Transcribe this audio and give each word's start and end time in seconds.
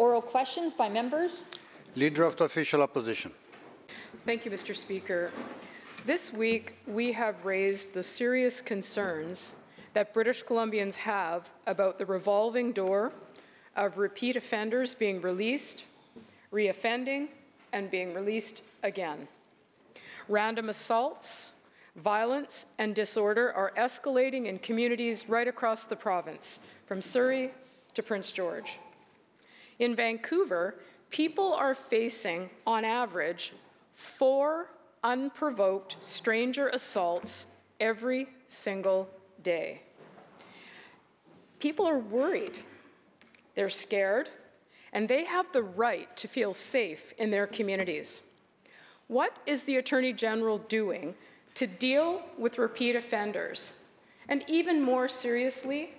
Oral 0.00 0.22
questions 0.22 0.72
by 0.72 0.88
members. 0.88 1.44
Leader 1.94 2.24
of 2.24 2.34
the 2.34 2.44
Official 2.44 2.80
Opposition. 2.80 3.32
Thank 4.24 4.46
you, 4.46 4.50
Mr. 4.50 4.74
Speaker. 4.74 5.30
This 6.06 6.32
week, 6.32 6.76
we 6.86 7.12
have 7.12 7.44
raised 7.44 7.92
the 7.92 8.02
serious 8.02 8.62
concerns 8.62 9.56
that 9.92 10.14
British 10.14 10.42
Columbians 10.42 10.96
have 10.96 11.50
about 11.66 11.98
the 11.98 12.06
revolving 12.06 12.72
door 12.72 13.12
of 13.76 13.98
repeat 13.98 14.36
offenders 14.36 14.94
being 14.94 15.20
released, 15.20 15.84
reoffending, 16.50 17.28
and 17.74 17.90
being 17.90 18.14
released 18.14 18.62
again. 18.82 19.28
Random 20.28 20.70
assaults, 20.70 21.50
violence, 21.96 22.72
and 22.78 22.94
disorder 22.94 23.52
are 23.52 23.74
escalating 23.76 24.46
in 24.46 24.60
communities 24.60 25.28
right 25.28 25.46
across 25.46 25.84
the 25.84 25.94
province, 25.94 26.60
from 26.86 27.02
Surrey 27.02 27.50
to 27.92 28.02
Prince 28.02 28.32
George. 28.32 28.78
In 29.80 29.96
Vancouver, 29.96 30.76
people 31.08 31.54
are 31.54 31.74
facing, 31.74 32.50
on 32.66 32.84
average, 32.84 33.54
four 33.94 34.70
unprovoked 35.02 35.96
stranger 36.00 36.68
assaults 36.68 37.46
every 37.80 38.28
single 38.46 39.08
day. 39.42 39.80
People 41.58 41.86
are 41.86 41.98
worried, 41.98 42.58
they're 43.54 43.70
scared, 43.70 44.28
and 44.92 45.08
they 45.08 45.24
have 45.24 45.46
the 45.52 45.62
right 45.62 46.14
to 46.16 46.28
feel 46.28 46.52
safe 46.52 47.14
in 47.16 47.30
their 47.30 47.46
communities. 47.46 48.32
What 49.08 49.34
is 49.46 49.64
the 49.64 49.76
Attorney 49.76 50.12
General 50.12 50.58
doing 50.58 51.14
to 51.54 51.66
deal 51.66 52.22
with 52.36 52.58
repeat 52.58 52.96
offenders? 52.96 53.88
And 54.28 54.44
even 54.46 54.82
more 54.82 55.08
seriously, 55.08 55.90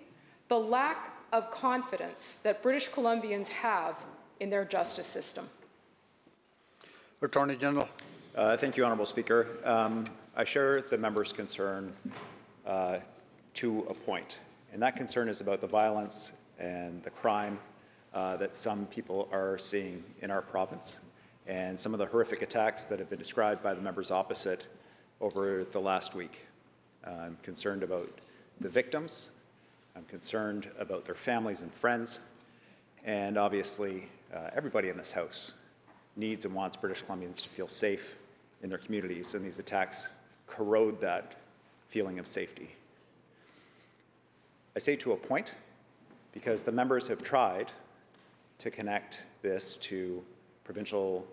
the 0.49 0.59
lack 0.59 1.20
of 1.31 1.49
confidence 1.51 2.41
that 2.43 2.61
British 2.61 2.89
Columbians 2.89 3.49
have 3.49 4.03
in 4.39 4.49
their 4.49 4.65
justice 4.65 5.07
system. 5.07 5.45
Attorney 7.21 7.55
General. 7.55 7.87
Uh, 8.35 8.57
Thank 8.57 8.77
you, 8.77 8.83
Honourable 8.83 9.05
Speaker. 9.05 9.47
Um, 9.63 10.05
I 10.35 10.43
share 10.43 10.81
the 10.81 10.97
member's 10.97 11.31
concern 11.31 11.91
uh, 12.65 12.97
to 13.55 13.79
a 13.81 13.93
point. 13.93 14.05
point, 14.05 14.39
and 14.73 14.81
that 14.81 14.95
concern 14.95 15.29
is 15.29 15.41
about 15.41 15.61
the 15.61 15.67
violence 15.67 16.37
and 16.59 17.03
the 17.03 17.09
crime 17.09 17.59
uh, 18.13 18.37
that 18.37 18.55
some 18.55 18.85
people 18.87 19.29
are 19.31 19.57
seeing 19.57 20.03
in 20.21 20.31
our 20.31 20.41
province, 20.41 20.99
and 21.47 21.79
some 21.79 21.93
of 21.93 21.99
the 21.99 22.05
horrific 22.05 22.41
attacks 22.41 22.87
that 22.87 22.99
have 22.99 23.09
been 23.09 23.19
described 23.19 23.61
by 23.61 23.73
the 23.73 23.81
members 23.81 24.11
opposite 24.11 24.67
over 25.19 25.63
the 25.71 25.79
last 25.79 26.15
week. 26.15 26.45
Uh, 27.05 27.11
I'm 27.11 27.37
concerned 27.43 27.83
about 27.83 28.09
the 28.59 28.69
victims. 28.69 29.31
I'm 29.95 30.05
concerned 30.05 30.69
about 30.79 31.03
their 31.03 31.15
families 31.15 31.61
and 31.61 31.71
friends, 31.71 32.19
and 33.03 33.37
obviously, 33.37 34.07
uh, 34.33 34.49
everybody 34.55 34.87
in 34.89 34.97
this 34.97 35.11
House 35.11 35.53
needs 36.15 36.45
and 36.45 36.55
wants 36.55 36.77
British 36.77 37.03
Columbians 37.03 37.41
to 37.43 37.49
feel 37.49 37.67
safe 37.67 38.15
in 38.63 38.69
their 38.69 38.77
communities, 38.77 39.33
and 39.33 39.43
these 39.43 39.59
attacks 39.59 40.09
corrode 40.47 41.01
that 41.01 41.35
feeling 41.89 42.19
of 42.19 42.27
safety. 42.27 42.69
I 44.75 44.79
say 44.79 44.95
to 44.97 45.11
a 45.11 45.17
point 45.17 45.55
because 46.31 46.63
the 46.63 46.71
members 46.71 47.07
have 47.09 47.21
tried 47.21 47.71
to 48.59 48.71
connect 48.71 49.23
this 49.41 49.75
to 49.75 50.23
provincial 50.63 51.27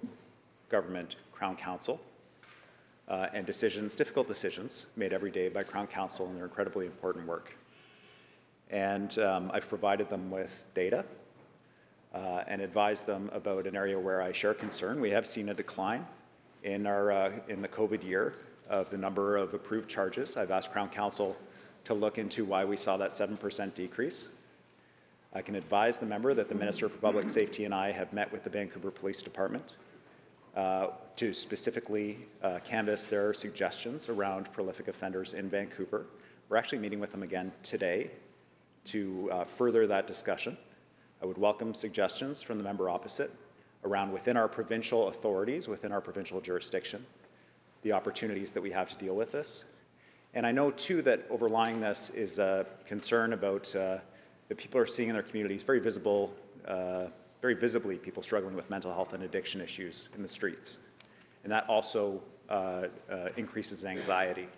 government, 0.68 1.16
Crown 1.32 1.54
Counsel, 1.54 2.00
uh, 3.06 3.28
and 3.32 3.46
decisions, 3.46 3.94
difficult 3.94 4.26
decisions 4.26 4.86
made 4.96 5.12
every 5.12 5.30
day 5.30 5.48
by 5.48 5.62
Crown 5.62 5.86
Counsel 5.86 6.26
in 6.26 6.34
their 6.34 6.44
incredibly 6.44 6.86
important 6.86 7.26
work. 7.26 7.54
And 8.70 9.18
um, 9.18 9.50
I've 9.52 9.68
provided 9.68 10.10
them 10.10 10.30
with 10.30 10.66
data 10.74 11.04
uh, 12.14 12.44
and 12.46 12.60
advised 12.60 13.06
them 13.06 13.30
about 13.32 13.66
an 13.66 13.76
area 13.76 13.98
where 13.98 14.22
I 14.22 14.32
share 14.32 14.54
concern. 14.54 15.00
We 15.00 15.10
have 15.10 15.26
seen 15.26 15.48
a 15.48 15.54
decline 15.54 16.06
in, 16.62 16.86
our, 16.86 17.10
uh, 17.10 17.32
in 17.48 17.62
the 17.62 17.68
COVID 17.68 18.04
year 18.04 18.34
of 18.68 18.90
the 18.90 18.98
number 18.98 19.36
of 19.36 19.54
approved 19.54 19.88
charges. 19.88 20.36
I've 20.36 20.50
asked 20.50 20.72
Crown 20.72 20.90
Counsel 20.90 21.36
to 21.84 21.94
look 21.94 22.18
into 22.18 22.44
why 22.44 22.64
we 22.64 22.76
saw 22.76 22.96
that 22.98 23.10
7% 23.10 23.74
decrease. 23.74 24.30
I 25.32 25.42
can 25.42 25.54
advise 25.54 25.98
the 25.98 26.06
member 26.06 26.34
that 26.34 26.48
the 26.48 26.54
Minister 26.54 26.88
for 26.88 26.98
Public 26.98 27.28
Safety 27.30 27.64
and 27.64 27.74
I 27.74 27.92
have 27.92 28.12
met 28.12 28.30
with 28.32 28.44
the 28.44 28.50
Vancouver 28.50 28.90
Police 28.90 29.22
Department 29.22 29.76
uh, 30.56 30.88
to 31.16 31.32
specifically 31.32 32.18
uh, 32.42 32.58
canvass 32.64 33.06
their 33.06 33.32
suggestions 33.32 34.08
around 34.08 34.52
prolific 34.52 34.88
offenders 34.88 35.34
in 35.34 35.48
Vancouver. 35.48 36.06
We're 36.48 36.56
actually 36.56 36.78
meeting 36.78 36.98
with 36.98 37.12
them 37.12 37.22
again 37.22 37.52
today 37.62 38.10
to 38.88 39.28
uh, 39.32 39.44
further 39.44 39.86
that 39.86 40.06
discussion. 40.06 40.56
I 41.22 41.26
would 41.26 41.38
welcome 41.38 41.74
suggestions 41.74 42.42
from 42.42 42.58
the 42.58 42.64
member 42.64 42.88
opposite 42.88 43.30
around 43.84 44.12
within 44.12 44.36
our 44.36 44.48
provincial 44.48 45.08
authorities, 45.08 45.68
within 45.68 45.92
our 45.92 46.00
provincial 46.00 46.40
jurisdiction, 46.40 47.04
the 47.82 47.92
opportunities 47.92 48.52
that 48.52 48.62
we 48.62 48.70
have 48.70 48.88
to 48.88 48.96
deal 48.96 49.14
with 49.14 49.32
this. 49.32 49.64
And 50.34 50.46
I 50.46 50.52
know 50.52 50.70
too 50.70 51.02
that 51.02 51.26
overlying 51.30 51.80
this 51.80 52.10
is 52.10 52.38
a 52.38 52.66
concern 52.86 53.32
about 53.32 53.74
uh, 53.74 53.98
that 54.48 54.58
people 54.58 54.80
are 54.80 54.86
seeing 54.86 55.08
in 55.08 55.14
their 55.14 55.22
communities 55.22 55.62
very 55.62 55.80
visible, 55.80 56.32
uh, 56.66 57.06
very 57.40 57.54
visibly 57.54 57.96
people 57.96 58.22
struggling 58.22 58.54
with 58.54 58.68
mental 58.70 58.92
health 58.92 59.12
and 59.12 59.22
addiction 59.22 59.60
issues 59.60 60.08
in 60.14 60.22
the 60.22 60.28
streets. 60.28 60.80
And 61.44 61.52
that 61.52 61.68
also 61.68 62.22
uh, 62.48 62.86
uh 63.10 63.28
increases 63.36 63.84
anxiety. 63.84 64.48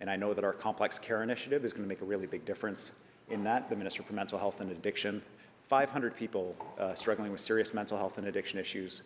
And 0.00 0.08
I 0.08 0.16
know 0.16 0.32
that 0.32 0.44
our 0.44 0.52
complex 0.52 0.98
care 0.98 1.22
initiative 1.22 1.64
is 1.64 1.72
going 1.72 1.84
to 1.84 1.88
make 1.88 2.00
a 2.00 2.04
really 2.04 2.26
big 2.26 2.44
difference 2.44 2.98
in 3.30 3.44
that. 3.44 3.68
The 3.68 3.76
Minister 3.76 4.02
for 4.02 4.14
Mental 4.14 4.38
Health 4.38 4.60
and 4.60 4.70
Addiction 4.70 5.22
500 5.68 6.16
people 6.16 6.56
uh, 6.78 6.94
struggling 6.94 7.30
with 7.30 7.40
serious 7.40 7.74
mental 7.74 7.98
health 7.98 8.16
and 8.18 8.26
addiction 8.26 8.58
issues 8.58 9.02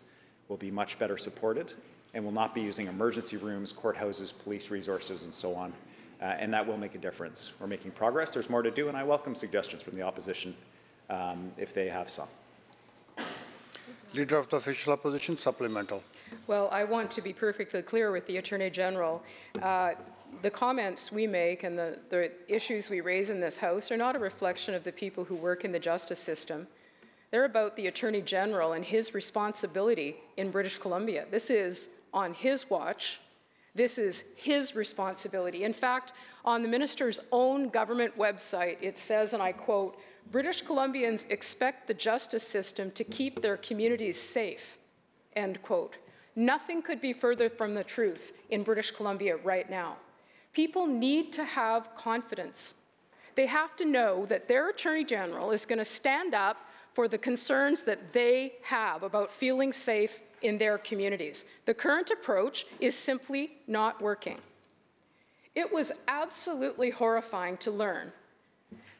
will 0.47 0.57
be 0.57 0.71
much 0.71 0.97
better 0.97 1.17
supported 1.17 1.73
and 2.13 2.23
will 2.23 2.31
not 2.31 2.55
be 2.55 2.61
using 2.61 2.87
emergency 2.87 3.37
rooms, 3.37 3.73
courthouses, 3.73 4.33
police 4.43 4.71
resources, 4.71 5.25
and 5.25 5.33
so 5.33 5.55
on. 5.55 5.73
Uh, 6.21 6.25
and 6.25 6.53
that 6.53 6.65
will 6.65 6.77
make 6.77 6.95
a 6.95 6.97
difference. 6.97 7.57
We're 7.59 7.67
making 7.67 7.91
progress. 7.91 8.31
There's 8.31 8.49
more 8.49 8.61
to 8.61 8.71
do, 8.71 8.87
and 8.87 8.95
I 8.95 9.03
welcome 9.03 9.35
suggestions 9.35 9.81
from 9.81 9.95
the 9.95 10.03
opposition 10.03 10.55
um, 11.09 11.51
if 11.57 11.73
they 11.73 11.89
have 11.89 12.09
some. 12.09 12.29
Leader 14.13 14.37
of 14.37 14.47
the 14.47 14.57
Official 14.57 14.93
Opposition, 14.93 15.37
supplemental. 15.37 16.03
Well, 16.47 16.69
I 16.71 16.83
want 16.83 17.11
to 17.11 17.21
be 17.21 17.33
perfectly 17.33 17.81
clear 17.81 18.11
with 18.11 18.25
the 18.27 18.37
Attorney 18.37 18.69
General. 18.69 19.21
Uh, 19.61 19.93
the 20.41 20.51
comments 20.51 21.11
we 21.11 21.27
make 21.27 21.63
and 21.63 21.77
the, 21.77 21.99
the 22.09 22.31
issues 22.47 22.89
we 22.89 23.01
raise 23.01 23.29
in 23.29 23.39
this 23.39 23.57
House 23.57 23.91
are 23.91 23.97
not 23.97 24.15
a 24.15 24.19
reflection 24.19 24.75
of 24.75 24.83
the 24.83 24.91
people 24.91 25.23
who 25.23 25.35
work 25.35 25.63
in 25.65 25.71
the 25.71 25.79
justice 25.79 26.19
system. 26.19 26.67
They're 27.31 27.45
about 27.45 27.75
the 27.75 27.87
Attorney 27.87 28.21
General 28.21 28.73
and 28.73 28.85
his 28.85 29.13
responsibility 29.13 30.17
in 30.37 30.51
British 30.51 30.77
Columbia. 30.77 31.25
This 31.31 31.49
is 31.49 31.89
on 32.13 32.33
his 32.33 32.69
watch. 32.69 33.19
This 33.75 33.97
is 33.97 34.33
his 34.35 34.75
responsibility. 34.75 35.63
In 35.63 35.73
fact, 35.73 36.13
on 36.45 36.61
the 36.61 36.69
minister's 36.69 37.19
own 37.31 37.69
government 37.69 38.15
website, 38.17 38.77
it 38.81 38.97
says, 38.97 39.33
and 39.33 39.41
I 39.41 39.51
quote, 39.51 39.97
British 40.31 40.63
Columbians 40.63 41.29
expect 41.31 41.87
the 41.87 41.93
justice 41.93 42.47
system 42.47 42.91
to 42.91 43.03
keep 43.03 43.41
their 43.41 43.57
communities 43.57 44.19
safe, 44.19 44.77
end 45.35 45.61
quote. 45.63 45.97
Nothing 46.35 46.81
could 46.81 47.01
be 47.01 47.13
further 47.13 47.49
from 47.49 47.73
the 47.73 47.83
truth 47.83 48.33
in 48.49 48.63
British 48.63 48.91
Columbia 48.91 49.37
right 49.37 49.69
now. 49.69 49.97
People 50.53 50.85
need 50.85 51.33
to 51.33 51.43
have 51.43 51.95
confidence. 51.95 52.75
They 53.35 53.47
have 53.47 53.75
to 53.77 53.85
know 53.85 54.25
that 54.27 54.47
their 54.47 54.69
Attorney 54.69 55.03
General 55.03 55.51
is 55.51 55.65
going 55.65 55.79
to 55.79 55.85
stand 55.85 56.33
up 56.35 56.57
for 56.93 57.07
the 57.07 57.17
concerns 57.17 57.83
that 57.83 58.13
they 58.13 58.53
have 58.61 59.01
about 59.01 59.31
feeling 59.31 59.73
safe 59.73 60.21
in 60.43 60.59
their 60.59 60.77
communities. 60.77 61.45
The 61.65 61.73
current 61.73 62.11
approach 62.11 62.67
is 62.79 62.95
simply 62.95 63.53
not 63.67 63.99
working. 63.99 64.37
It 65.55 65.71
was 65.71 65.91
absolutely 66.07 66.91
horrifying 66.91 67.57
to 67.57 67.71
learn 67.71 68.11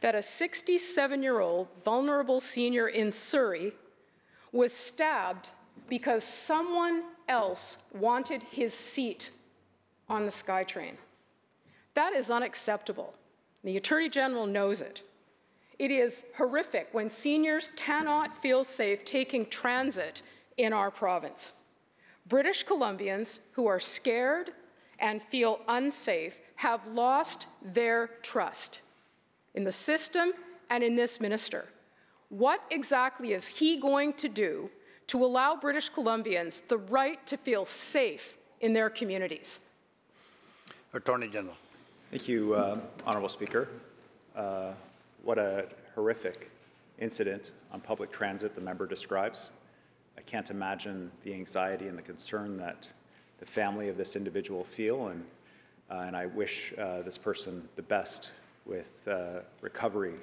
that 0.01 0.15
a 0.15 0.21
67 0.21 1.23
year 1.23 1.39
old 1.39 1.67
vulnerable 1.83 2.39
senior 2.39 2.87
in 2.87 3.11
Surrey 3.11 3.73
was 4.51 4.73
stabbed 4.73 5.51
because 5.87 6.23
someone 6.23 7.03
else 7.27 7.83
wanted 7.93 8.43
his 8.43 8.73
seat 8.73 9.31
on 10.09 10.25
the 10.25 10.31
SkyTrain. 10.31 10.95
That 11.93 12.13
is 12.13 12.31
unacceptable. 12.31 13.13
The 13.63 13.77
Attorney 13.77 14.09
General 14.09 14.45
knows 14.45 14.81
it. 14.81 15.03
It 15.79 15.91
is 15.91 16.25
horrific 16.37 16.89
when 16.91 17.09
seniors 17.09 17.69
cannot 17.75 18.35
feel 18.35 18.63
safe 18.63 19.05
taking 19.05 19.45
transit 19.47 20.21
in 20.57 20.73
our 20.73 20.91
province. 20.91 21.53
British 22.27 22.65
Columbians 22.65 23.39
who 23.53 23.67
are 23.67 23.79
scared 23.79 24.51
and 24.99 25.21
feel 25.21 25.59
unsafe 25.67 26.39
have 26.55 26.87
lost 26.87 27.47
their 27.61 28.11
trust 28.21 28.81
in 29.55 29.63
the 29.63 29.71
system 29.71 30.31
and 30.69 30.83
in 30.83 30.95
this 30.95 31.19
minister. 31.19 31.65
What 32.29 32.61
exactly 32.71 33.33
is 33.33 33.47
he 33.47 33.79
going 33.79 34.13
to 34.13 34.29
do 34.29 34.69
to 35.07 35.23
allow 35.23 35.55
British 35.55 35.91
Columbians 35.91 36.67
the 36.67 36.77
right 36.77 37.25
to 37.27 37.37
feel 37.37 37.65
safe 37.65 38.37
in 38.61 38.73
their 38.73 38.89
communities? 38.89 39.65
Attorney 40.93 41.27
General. 41.27 41.55
Thank 42.13 42.27
you, 42.27 42.53
uh, 42.53 42.77
Honourable 43.07 43.27
Speaker. 43.27 43.67
Uh, 44.35 44.73
what 45.23 45.39
a 45.39 45.65
horrific 45.95 46.51
incident 46.99 47.49
on 47.71 47.81
public 47.81 48.11
transit 48.11 48.53
the 48.53 48.61
member 48.61 48.85
describes. 48.85 49.53
I 50.15 50.21
can't 50.21 50.51
imagine 50.51 51.11
the 51.23 51.33
anxiety 51.33 51.87
and 51.87 51.97
the 51.97 52.03
concern 52.03 52.55
that 52.57 52.87
the 53.39 53.47
family 53.47 53.89
of 53.89 53.97
this 53.97 54.15
individual 54.15 54.63
feel, 54.63 55.07
and, 55.07 55.25
uh, 55.89 56.03
and 56.05 56.15
I 56.15 56.27
wish 56.27 56.71
uh, 56.77 57.01
this 57.01 57.17
person 57.17 57.67
the 57.77 57.81
best 57.81 58.29
with 58.67 59.07
uh, 59.07 59.39
recovery 59.61 60.17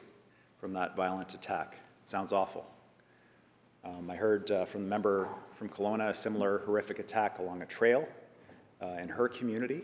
from 0.61 0.73
that 0.75 0.95
violent 0.95 1.35
attack. 1.35 1.73
It 1.73 2.09
sounds 2.09 2.33
awful. 2.33 2.71
Um, 3.85 4.09
I 4.09 4.15
heard 4.15 4.49
uh, 4.53 4.65
from 4.65 4.85
the 4.85 4.89
member 4.89 5.29
from 5.57 5.69
Kelowna 5.69 6.11
a 6.11 6.15
similar 6.15 6.59
horrific 6.59 7.01
attack 7.01 7.41
along 7.41 7.63
a 7.63 7.67
trail 7.67 8.07
in 8.81 9.09
her 9.09 9.27
community. 9.27 9.83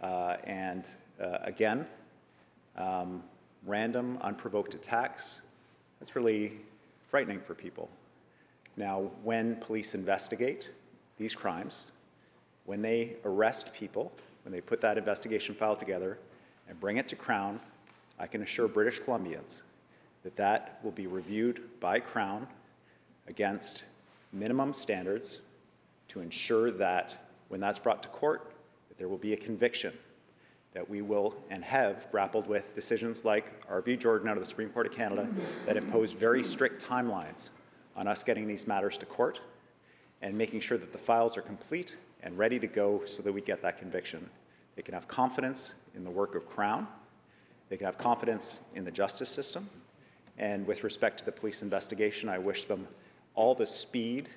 And 0.00 0.88
uh, 1.20 1.38
again, 1.42 1.86
um, 2.76 3.22
random, 3.66 4.18
unprovoked 4.22 4.74
attacks, 4.74 5.42
that's 5.98 6.14
really 6.14 6.52
frightening 7.08 7.40
for 7.40 7.54
people. 7.54 7.88
Now, 8.76 9.10
when 9.24 9.56
police 9.56 9.94
investigate 9.94 10.70
these 11.16 11.34
crimes, 11.34 11.90
when 12.64 12.82
they 12.82 13.16
arrest 13.24 13.74
people, 13.74 14.12
when 14.44 14.52
they 14.52 14.60
put 14.60 14.80
that 14.82 14.96
investigation 14.96 15.54
file 15.54 15.74
together 15.74 16.18
and 16.68 16.78
bring 16.78 16.98
it 16.98 17.08
to 17.08 17.16
Crown, 17.16 17.58
I 18.18 18.26
can 18.26 18.42
assure 18.42 18.68
British 18.68 19.00
Columbians 19.00 19.62
that 20.22 20.36
that 20.36 20.78
will 20.82 20.92
be 20.92 21.06
reviewed 21.06 21.62
by 21.80 22.00
Crown 22.00 22.46
against 23.26 23.84
minimum 24.32 24.72
standards 24.72 25.40
to 26.08 26.20
ensure 26.20 26.70
that 26.70 27.16
when 27.48 27.60
that's 27.60 27.78
brought 27.78 28.02
to 28.02 28.08
court, 28.08 28.52
that 28.88 28.98
there 28.98 29.08
will 29.08 29.18
be 29.18 29.32
a 29.32 29.36
conviction, 29.36 29.92
that 30.78 30.88
we 30.88 31.02
will 31.02 31.34
and 31.50 31.64
have 31.64 32.08
grappled 32.12 32.46
with 32.46 32.72
decisions 32.72 33.24
like 33.24 33.52
R.V. 33.68 33.96
Jordan 33.96 34.28
out 34.28 34.36
of 34.36 34.44
the 34.44 34.48
Supreme 34.48 34.70
Court 34.70 34.86
of 34.86 34.92
Canada 34.92 35.28
that 35.66 35.76
imposed 35.76 36.16
very 36.16 36.44
strict 36.44 36.86
timelines 36.86 37.50
on 37.96 38.06
us 38.06 38.22
getting 38.22 38.46
these 38.46 38.68
matters 38.68 38.96
to 38.98 39.04
court 39.04 39.40
and 40.22 40.38
making 40.38 40.60
sure 40.60 40.78
that 40.78 40.92
the 40.92 40.98
files 40.98 41.36
are 41.36 41.42
complete 41.42 41.96
and 42.22 42.38
ready 42.38 42.60
to 42.60 42.68
go 42.68 43.02
so 43.06 43.24
that 43.24 43.32
we 43.32 43.40
get 43.40 43.60
that 43.60 43.76
conviction. 43.76 44.30
They 44.76 44.82
can 44.82 44.94
have 44.94 45.08
confidence 45.08 45.74
in 45.96 46.04
the 46.04 46.10
work 46.10 46.36
of 46.36 46.48
Crown. 46.48 46.86
They 47.70 47.76
can 47.76 47.86
have 47.86 47.98
confidence 47.98 48.60
in 48.76 48.84
the 48.84 48.92
justice 48.92 49.28
system. 49.28 49.68
And 50.38 50.64
with 50.64 50.84
respect 50.84 51.18
to 51.18 51.24
the 51.24 51.32
police 51.32 51.64
investigation, 51.64 52.28
I 52.28 52.38
wish 52.38 52.66
them 52.66 52.86
all 53.34 53.56
the 53.56 53.66
speed 53.66 54.28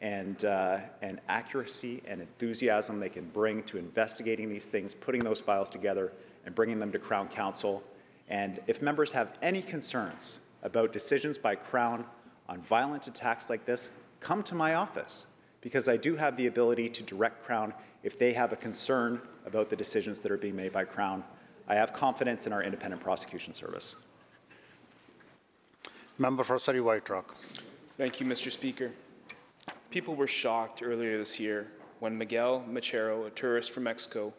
and, 0.00 0.44
uh, 0.44 0.78
and 1.02 1.20
accuracy 1.28 2.02
and 2.06 2.20
enthusiasm 2.20 3.00
they 3.00 3.08
can 3.08 3.24
bring 3.30 3.62
to 3.64 3.78
investigating 3.78 4.48
these 4.48 4.66
things, 4.66 4.92
putting 4.94 5.22
those 5.22 5.40
files 5.40 5.70
together, 5.70 6.12
and 6.44 6.54
bringing 6.54 6.78
them 6.78 6.92
to 6.92 6.98
Crown 6.98 7.28
Counsel. 7.28 7.82
And 8.28 8.60
if 8.66 8.82
members 8.82 9.12
have 9.12 9.38
any 9.42 9.62
concerns 9.62 10.38
about 10.62 10.92
decisions 10.92 11.38
by 11.38 11.54
Crown 11.54 12.04
on 12.48 12.60
violent 12.60 13.06
attacks 13.06 13.48
like 13.48 13.64
this, 13.64 13.96
come 14.20 14.42
to 14.44 14.54
my 14.54 14.74
office 14.74 15.26
because 15.60 15.88
I 15.88 15.96
do 15.96 16.16
have 16.16 16.36
the 16.36 16.46
ability 16.46 16.90
to 16.90 17.02
direct 17.02 17.42
Crown 17.42 17.72
if 18.02 18.18
they 18.18 18.34
have 18.34 18.52
a 18.52 18.56
concern 18.56 19.20
about 19.46 19.70
the 19.70 19.76
decisions 19.76 20.20
that 20.20 20.30
are 20.30 20.36
being 20.36 20.56
made 20.56 20.72
by 20.72 20.84
Crown. 20.84 21.24
I 21.66 21.74
have 21.74 21.92
confidence 21.94 22.46
in 22.46 22.52
our 22.52 22.62
independent 22.62 23.02
prosecution 23.02 23.54
service. 23.54 24.02
Member 26.18 26.44
for 26.44 26.58
Surrey 26.58 26.82
White 26.82 27.08
Rock. 27.08 27.34
Thank 27.96 28.20
you, 28.20 28.26
Mr. 28.26 28.52
Speaker. 28.52 28.90
People 29.94 30.16
were 30.16 30.26
shocked 30.26 30.82
earlier 30.82 31.16
this 31.18 31.38
year 31.38 31.68
when 32.00 32.18
Miguel 32.18 32.64
Machero, 32.68 33.28
a 33.28 33.30
tourist 33.30 33.70
from 33.70 33.84
Mexico, 33.84 34.34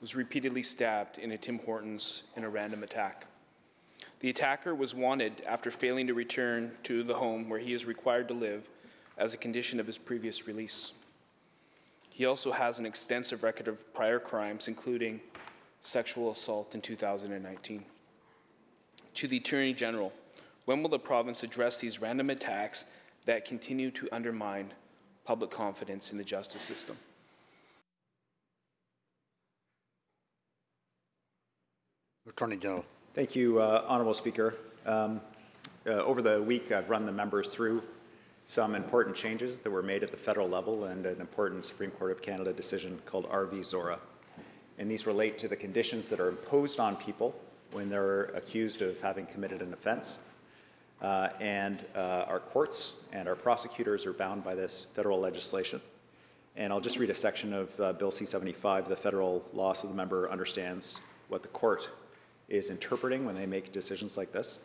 was 0.00 0.14
repeatedly 0.14 0.62
stabbed 0.62 1.18
in 1.18 1.32
a 1.32 1.36
Tim 1.36 1.58
Hortons 1.58 2.22
in 2.36 2.44
a 2.44 2.48
random 2.48 2.84
attack. 2.84 3.26
The 4.20 4.30
attacker 4.30 4.76
was 4.76 4.94
wanted 4.94 5.42
after 5.44 5.72
failing 5.72 6.06
to 6.06 6.14
return 6.14 6.70
to 6.84 7.02
the 7.02 7.14
home 7.14 7.48
where 7.48 7.58
he 7.58 7.72
is 7.72 7.84
required 7.84 8.28
to 8.28 8.34
live 8.34 8.68
as 9.18 9.34
a 9.34 9.38
condition 9.38 9.80
of 9.80 9.88
his 9.88 9.98
previous 9.98 10.46
release. 10.46 10.92
He 12.08 12.24
also 12.24 12.52
has 12.52 12.78
an 12.78 12.86
extensive 12.86 13.42
record 13.42 13.66
of 13.66 13.92
prior 13.94 14.20
crimes, 14.20 14.68
including 14.68 15.20
sexual 15.80 16.30
assault 16.30 16.76
in 16.76 16.80
2019. 16.80 17.84
To 19.14 19.26
the 19.26 19.38
Attorney 19.38 19.72
General, 19.72 20.12
when 20.64 20.80
will 20.80 20.90
the 20.90 20.98
province 21.00 21.42
address 21.42 21.80
these 21.80 22.00
random 22.00 22.30
attacks 22.30 22.84
that 23.26 23.44
continue 23.44 23.90
to 23.90 24.08
undermine 24.12 24.72
public 25.24 25.50
confidence 25.50 26.12
in 26.12 26.18
the 26.18 26.24
justice 26.24 26.62
system? 26.62 26.96
Attorney 32.28 32.56
General. 32.56 32.84
Thank 33.14 33.36
you, 33.36 33.60
uh, 33.60 33.84
Honourable 33.88 34.14
Speaker. 34.14 34.56
Um, 34.86 35.20
uh, 35.86 35.90
over 35.90 36.22
the 36.22 36.42
week, 36.42 36.72
I've 36.72 36.88
run 36.88 37.04
the 37.04 37.12
members 37.12 37.52
through 37.52 37.82
some 38.46 38.74
important 38.74 39.16
changes 39.16 39.60
that 39.60 39.70
were 39.70 39.82
made 39.82 40.02
at 40.02 40.10
the 40.10 40.16
federal 40.16 40.48
level 40.48 40.84
and 40.84 41.04
an 41.06 41.20
important 41.20 41.64
Supreme 41.64 41.90
Court 41.90 42.10
of 42.10 42.22
Canada 42.22 42.52
decision 42.52 43.00
called 43.06 43.28
RV 43.28 43.64
Zora. 43.64 43.98
And 44.78 44.90
these 44.90 45.06
relate 45.06 45.38
to 45.38 45.48
the 45.48 45.56
conditions 45.56 46.08
that 46.08 46.20
are 46.20 46.28
imposed 46.28 46.80
on 46.80 46.96
people 46.96 47.34
when 47.72 47.88
they're 47.88 48.24
accused 48.34 48.82
of 48.82 49.00
having 49.00 49.26
committed 49.26 49.60
an 49.60 49.72
offense. 49.72 50.28
Uh, 51.02 51.30
and 51.40 51.84
uh, 51.96 52.24
our 52.28 52.38
courts 52.38 53.08
and 53.12 53.28
our 53.28 53.34
prosecutors 53.34 54.06
are 54.06 54.12
bound 54.12 54.44
by 54.44 54.54
this 54.54 54.84
federal 54.94 55.18
legislation. 55.18 55.80
And 56.56 56.72
I'll 56.72 56.80
just 56.80 56.98
read 56.98 57.10
a 57.10 57.14
section 57.14 57.52
of 57.52 57.80
uh, 57.80 57.92
Bill 57.94 58.12
C 58.12 58.24
75, 58.24 58.88
the 58.88 58.94
federal 58.94 59.44
law, 59.52 59.72
so 59.72 59.88
the 59.88 59.94
member 59.94 60.30
understands 60.30 61.04
what 61.28 61.42
the 61.42 61.48
court 61.48 61.90
is 62.48 62.70
interpreting 62.70 63.24
when 63.24 63.34
they 63.34 63.46
make 63.46 63.72
decisions 63.72 64.16
like 64.16 64.30
this. 64.30 64.62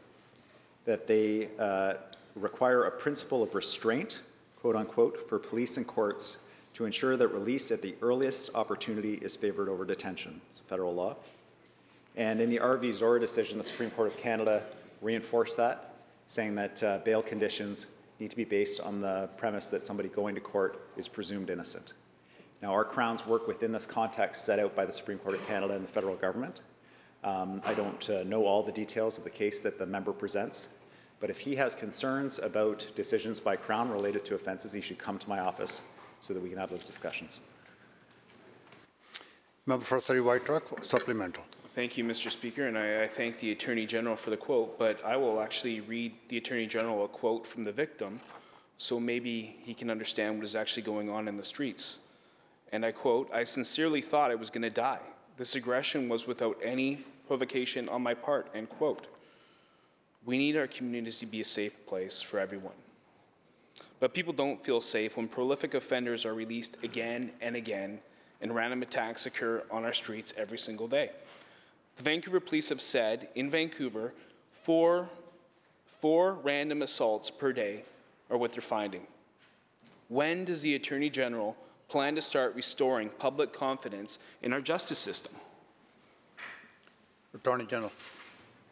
That 0.86 1.08
they 1.08 1.50
uh, 1.58 1.96
require 2.36 2.84
a 2.84 2.92
principle 2.92 3.42
of 3.42 3.56
restraint, 3.56 4.22
quote 4.62 4.76
unquote, 4.76 5.28
for 5.28 5.40
police 5.40 5.78
and 5.78 5.88
courts 5.88 6.44
to 6.76 6.86
ensure 6.86 7.18
that 7.18 7.30
release 7.30 7.72
at 7.72 7.82
the 7.82 7.96
earliest 8.04 8.54
opportunity 8.54 9.16
is 9.16 9.36
favored 9.36 9.70
over 9.70 9.86
detention. 9.86 10.40
It's 10.52 10.60
federal 10.60 10.94
law. 10.94 11.16
And 12.16 12.40
in 12.40 12.52
the 12.52 12.58
RV 12.58 12.94
Zora 12.94 13.20
decision, 13.20 13.58
the 13.58 13.64
Supreme 13.64 13.90
Court 13.90 14.08
of 14.08 14.18
Canada 14.18 14.62
reinforced 15.02 15.58
that, 15.58 15.87
saying 16.28 16.56
that 16.56 16.84
uh, 16.84 17.00
bail 17.00 17.22
conditions 17.22 17.96
need 18.20 18.30
to 18.30 18.36
be 18.36 18.44
based 18.44 18.82
on 18.82 19.02
the 19.02 19.30
premise 19.38 19.70
that 19.70 19.82
somebody 19.82 20.10
going 20.10 20.36
to 20.36 20.42
court 20.42 20.88
is 20.98 21.08
presumed 21.08 21.50
innocent. 21.50 21.94
Now, 22.62 22.72
our 22.72 22.84
crowns 22.84 23.26
work 23.26 23.48
within 23.48 23.72
this 23.72 23.86
context 23.86 24.46
set 24.46 24.60
out 24.60 24.76
by 24.76 24.86
the 24.86 24.92
Supreme 24.92 25.20
Court 25.20 25.36
of 25.36 25.48
Canada 25.48 25.76
and 25.76 25.84
the 25.84 25.92
federal 25.92 26.16
government. 26.16 26.62
Um, 27.24 27.62
I 27.66 27.74
don't 27.74 28.10
uh, 28.10 28.24
know 28.24 28.46
all 28.46 28.64
the 28.64 28.72
details 28.72 29.18
of 29.18 29.24
the 29.24 29.30
case 29.30 29.62
that 29.62 29.78
the 29.78 29.86
member 29.86 30.12
presents, 30.12 30.76
but 31.20 31.30
if 31.30 31.40
he 31.40 31.56
has 31.56 31.76
concerns 31.76 32.40
about 32.40 32.88
decisions 32.96 33.40
by 33.40 33.56
Crown 33.56 33.90
related 33.90 34.26
to 34.26 34.36
offenses, 34.36 34.74
he 34.74 34.82
should 34.82 34.98
come 34.98 35.18
to 35.20 35.30
my 35.30 35.40
office 35.40 35.96
so 36.22 36.34
that 36.34 36.42
we 36.42 36.50
can 36.50 36.58
have 36.58 36.70
those 36.70 36.84
discussions. 36.84 37.42
Member 39.66 39.84
for 39.84 40.00
Surrey 40.00 40.22
White 40.22 40.48
Rock, 40.48 40.84
supplemental. 40.84 41.44
Thank 41.78 41.96
you, 41.96 42.04
Mr. 42.04 42.32
Speaker, 42.32 42.66
and 42.66 42.76
I, 42.76 43.04
I 43.04 43.08
thank 43.08 43.38
the 43.38 43.52
Attorney 43.52 43.86
General 43.86 44.16
for 44.16 44.32
the 44.32 44.36
quote, 44.36 44.80
but 44.80 45.00
I 45.06 45.16
will 45.16 45.40
actually 45.40 45.82
read 45.82 46.12
the 46.28 46.38
Attorney 46.38 46.66
General 46.66 47.06
a 47.06 47.08
quote 47.08 47.46
from 47.46 47.64
the 47.64 47.72
victim 47.72 48.20
so 48.80 49.00
maybe 49.00 49.58
he 49.62 49.76
can 49.76 49.92
understand 49.92 50.38
what 50.38 50.44
is 50.44 50.56
actually 50.56 50.82
going 50.82 51.08
on 51.08 51.28
in 51.28 51.38
the 51.38 51.44
streets. 51.44 52.00
And 52.72 52.84
I 52.84 52.92
quote, 52.92 53.32
I 53.32 53.44
sincerely 53.44 54.02
thought 54.02 54.32
I 54.32 54.34
was 54.34 54.50
going 54.50 54.64
to 54.64 54.72
die. 54.72 55.02
This 55.38 55.54
aggression 55.54 56.10
was 56.10 56.26
without 56.26 56.58
any 56.64 57.06
provocation 57.28 57.88
on 57.90 58.02
my 58.02 58.16
part, 58.16 58.48
end 58.56 58.70
quote. 58.70 59.06
We 60.26 60.40
need 60.40 60.58
our 60.58 60.66
communities 60.66 61.20
to 61.20 61.28
be 61.28 61.42
a 61.42 61.46
safe 61.46 61.86
place 61.86 62.24
for 62.24 62.40
everyone. 62.40 62.74
But 64.00 64.16
people 64.16 64.34
don't 64.34 64.66
feel 64.66 64.82
safe 64.82 65.16
when 65.16 65.28
prolific 65.28 65.76
offenders 65.76 66.26
are 66.26 66.34
released 66.34 66.84
again 66.84 67.34
and 67.40 67.56
again 67.56 68.00
and 68.42 68.56
random 68.56 68.82
attacks 68.82 69.28
occur 69.28 69.62
on 69.70 69.84
our 69.84 69.94
streets 69.94 70.34
every 70.38 70.58
single 70.58 70.88
day. 70.88 71.12
The 71.98 72.04
Vancouver 72.04 72.40
police 72.40 72.70
have 72.70 72.80
said 72.80 73.28
in 73.34 73.50
Vancouver, 73.50 74.14
four, 74.52 75.10
four 75.86 76.34
random 76.36 76.84
assaults 76.84 77.32
per 77.32 77.52
day 77.52 77.84
are 78.30 78.38
what 78.38 78.52
they're 78.52 78.62
finding. 78.62 79.02
When 80.08 80.46
does 80.46 80.62
the 80.62 80.76
Attorney 80.76 81.10
General 81.10 81.58
plan 81.90 82.14
to 82.16 82.22
start 82.22 82.54
restoring 82.56 83.10
public 83.10 83.52
confidence 83.52 84.20
in 84.44 84.54
our 84.54 84.62
justice 84.62 85.00
system? 85.00 85.34
Attorney 87.34 87.66
General. 87.66 87.92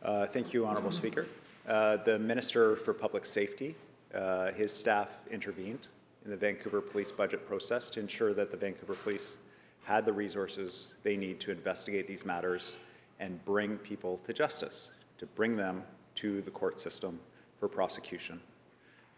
Uh, 0.04 0.28
thank 0.28 0.54
you, 0.54 0.68
Honourable 0.68 0.92
Speaker. 0.92 1.26
Uh, 1.68 1.98
the 1.98 2.20
Minister 2.20 2.76
for 2.76 2.94
Public 2.94 3.26
Safety, 3.26 3.76
uh, 4.14 4.52
his 4.52 4.72
staff 4.72 5.22
intervened 5.32 5.88
in 6.26 6.32
the 6.32 6.38
Vancouver 6.38 6.80
police 6.80 7.12
budget 7.12 7.48
process 7.48 7.90
to 7.90 8.00
ensure 8.00 8.36
that 8.36 8.52
the 8.52 8.58
Vancouver 8.58 8.94
police 8.94 9.38
had 9.84 10.06
the 10.06 10.14
resources 10.14 10.94
they 11.02 11.18
need 11.18 11.40
to 11.40 11.52
investigate 11.52 12.06
these 12.08 12.24
matters 12.24 12.76
and 13.20 13.44
bring 13.46 13.78
people 13.78 14.18
to 14.20 14.34
justice, 14.34 14.96
to 15.18 15.26
bring 15.26 15.56
them 15.56 15.84
to 16.16 16.42
the 16.42 16.52
court 16.52 16.80
system 16.80 17.20
for 17.60 17.68
prosecution, 17.68 18.40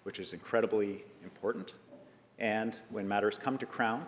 which 0.04 0.20
is 0.20 0.34
incredibly 0.34 1.04
important. 1.24 1.74
And 2.40 2.76
when 2.90 3.08
matters 3.08 3.38
come 3.38 3.58
to 3.58 3.66
Crown, 3.66 4.06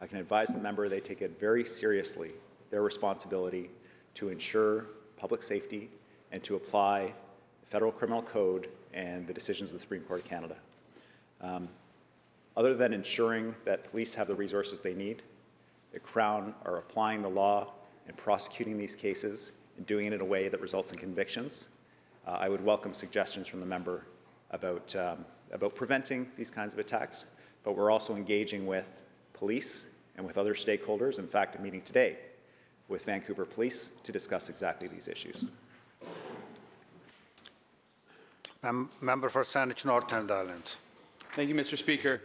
I 0.00 0.06
can 0.06 0.18
advise 0.18 0.48
the 0.48 0.60
member 0.60 0.88
they 0.88 1.00
take 1.00 1.22
it 1.22 1.38
very 1.38 1.64
seriously, 1.64 2.32
their 2.70 2.82
responsibility 2.82 3.70
to 4.14 4.28
ensure 4.28 4.86
public 5.16 5.42
safety 5.42 5.90
and 6.32 6.42
to 6.44 6.56
apply 6.56 7.12
the 7.60 7.66
federal 7.66 7.92
criminal 7.92 8.22
code 8.22 8.68
and 8.92 9.26
the 9.26 9.34
decisions 9.34 9.70
of 9.70 9.74
the 9.76 9.80
Supreme 9.80 10.02
Court 10.02 10.22
of 10.22 10.26
Canada. 10.26 10.56
Um, 11.40 11.68
other 12.56 12.74
than 12.74 12.92
ensuring 12.92 13.54
that 13.64 13.90
police 13.90 14.14
have 14.14 14.26
the 14.26 14.34
resources 14.34 14.80
they 14.80 14.94
need, 14.94 15.22
the 15.92 16.00
Crown 16.00 16.54
are 16.64 16.78
applying 16.78 17.22
the 17.22 17.28
law 17.28 17.72
and 18.10 18.16
prosecuting 18.16 18.76
these 18.76 18.96
cases 18.96 19.52
and 19.76 19.86
doing 19.86 20.06
it 20.06 20.12
in 20.12 20.20
a 20.20 20.24
way 20.24 20.48
that 20.48 20.60
results 20.60 20.90
in 20.90 20.98
convictions. 20.98 21.68
Uh, 22.26 22.32
I 22.40 22.48
would 22.48 22.62
welcome 22.62 22.92
suggestions 22.92 23.46
from 23.46 23.60
the 23.60 23.66
member 23.66 24.04
about, 24.50 24.96
um, 24.96 25.24
about 25.52 25.76
preventing 25.76 26.28
these 26.36 26.50
kinds 26.50 26.74
of 26.74 26.80
attacks, 26.80 27.26
but 27.62 27.76
we're 27.76 27.88
also 27.88 28.16
engaging 28.16 28.66
with 28.66 29.04
police 29.32 29.92
and 30.16 30.26
with 30.26 30.38
other 30.38 30.54
stakeholders. 30.54 31.20
In 31.20 31.28
fact, 31.28 31.54
a 31.54 31.62
meeting 31.62 31.82
today 31.82 32.16
with 32.88 33.04
Vancouver 33.04 33.44
Police 33.44 33.92
to 34.02 34.10
discuss 34.10 34.48
exactly 34.48 34.88
these 34.88 35.06
issues. 35.06 35.44
Mem- 38.64 38.90
Member 39.00 39.28
for 39.28 39.44
Saanich 39.44 39.84
North 39.84 40.12
and 40.12 40.28
Islands. 40.32 40.78
Thank 41.36 41.48
you, 41.48 41.54
Mr. 41.54 41.78
Speaker. 41.78 42.20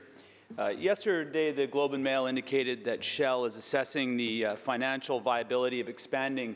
Uh, 0.57 0.67
yesterday, 0.69 1.51
the 1.51 1.67
Globe 1.67 1.93
and 1.93 2.03
Mail 2.03 2.27
indicated 2.27 2.85
that 2.85 3.03
Shell 3.03 3.45
is 3.45 3.57
assessing 3.57 4.15
the 4.15 4.45
uh, 4.45 4.55
financial 4.55 5.19
viability 5.19 5.81
of 5.81 5.89
expanding 5.89 6.55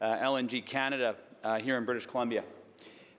uh, 0.00 0.16
LNG 0.18 0.64
Canada 0.64 1.16
uh, 1.42 1.58
here 1.58 1.76
in 1.76 1.84
British 1.84 2.06
Columbia. 2.06 2.44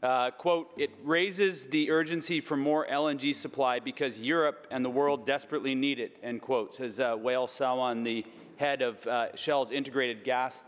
Uh, 0.01 0.32
quote, 0.32 0.70
it 0.77 0.91
raises 1.03 1.65
the 1.67 1.89
urgency 1.89 2.39
for 2.39 2.55
more 2.55 2.86
LNG 2.88 3.36
supply 3.36 3.79
because 3.79 4.20
Europe 4.20 4.67
and 4.72 4.86
the 4.86 4.89
world 4.89 5.25
desperately 5.25 5.75
need 5.75 6.00
it, 6.00 6.17
end 6.24 6.41
quote, 6.41 6.74
says 6.75 7.00
uh, 7.00 7.17
Wael 7.17 7.48
Sawan, 7.48 8.03
the 8.03 8.25
head 8.58 8.82
of 8.82 9.05
uh, 9.08 9.36
Shell's 9.36 9.72
Integrated 9.72 10.24
Gas 10.24 10.62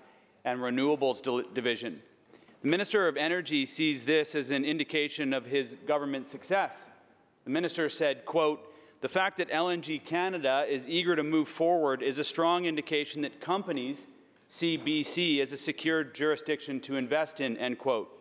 and 0.43 0.59
Renewables 0.59 1.53
Division. 1.53 2.01
The 2.61 2.67
Minister 2.67 3.07
of 3.07 3.15
Energy 3.15 3.65
sees 3.65 4.05
this 4.05 4.35
as 4.35 4.51
an 4.51 4.65
indication 4.65 5.33
of 5.33 5.45
his 5.45 5.77
government's 5.85 6.31
success. 6.31 6.85
The 7.43 7.51
minister 7.51 7.87
said, 7.89 8.25
quote, 8.25 8.74
the 9.05 9.09
fact 9.09 9.37
that 9.37 9.51
LNG 9.51 10.03
Canada 10.03 10.65
is 10.67 10.89
eager 10.89 11.15
to 11.15 11.21
move 11.21 11.47
forward 11.47 12.01
is 12.01 12.17
a 12.17 12.23
strong 12.23 12.65
indication 12.65 13.21
that 13.21 13.39
companies 13.39 14.07
see 14.47 14.79
BC 14.79 15.39
as 15.41 15.51
a 15.51 15.57
secure 15.57 16.03
jurisdiction 16.03 16.79
to 16.79 16.95
invest 16.95 17.39
in, 17.39 17.55
end 17.57 17.77
quote. 17.77 18.19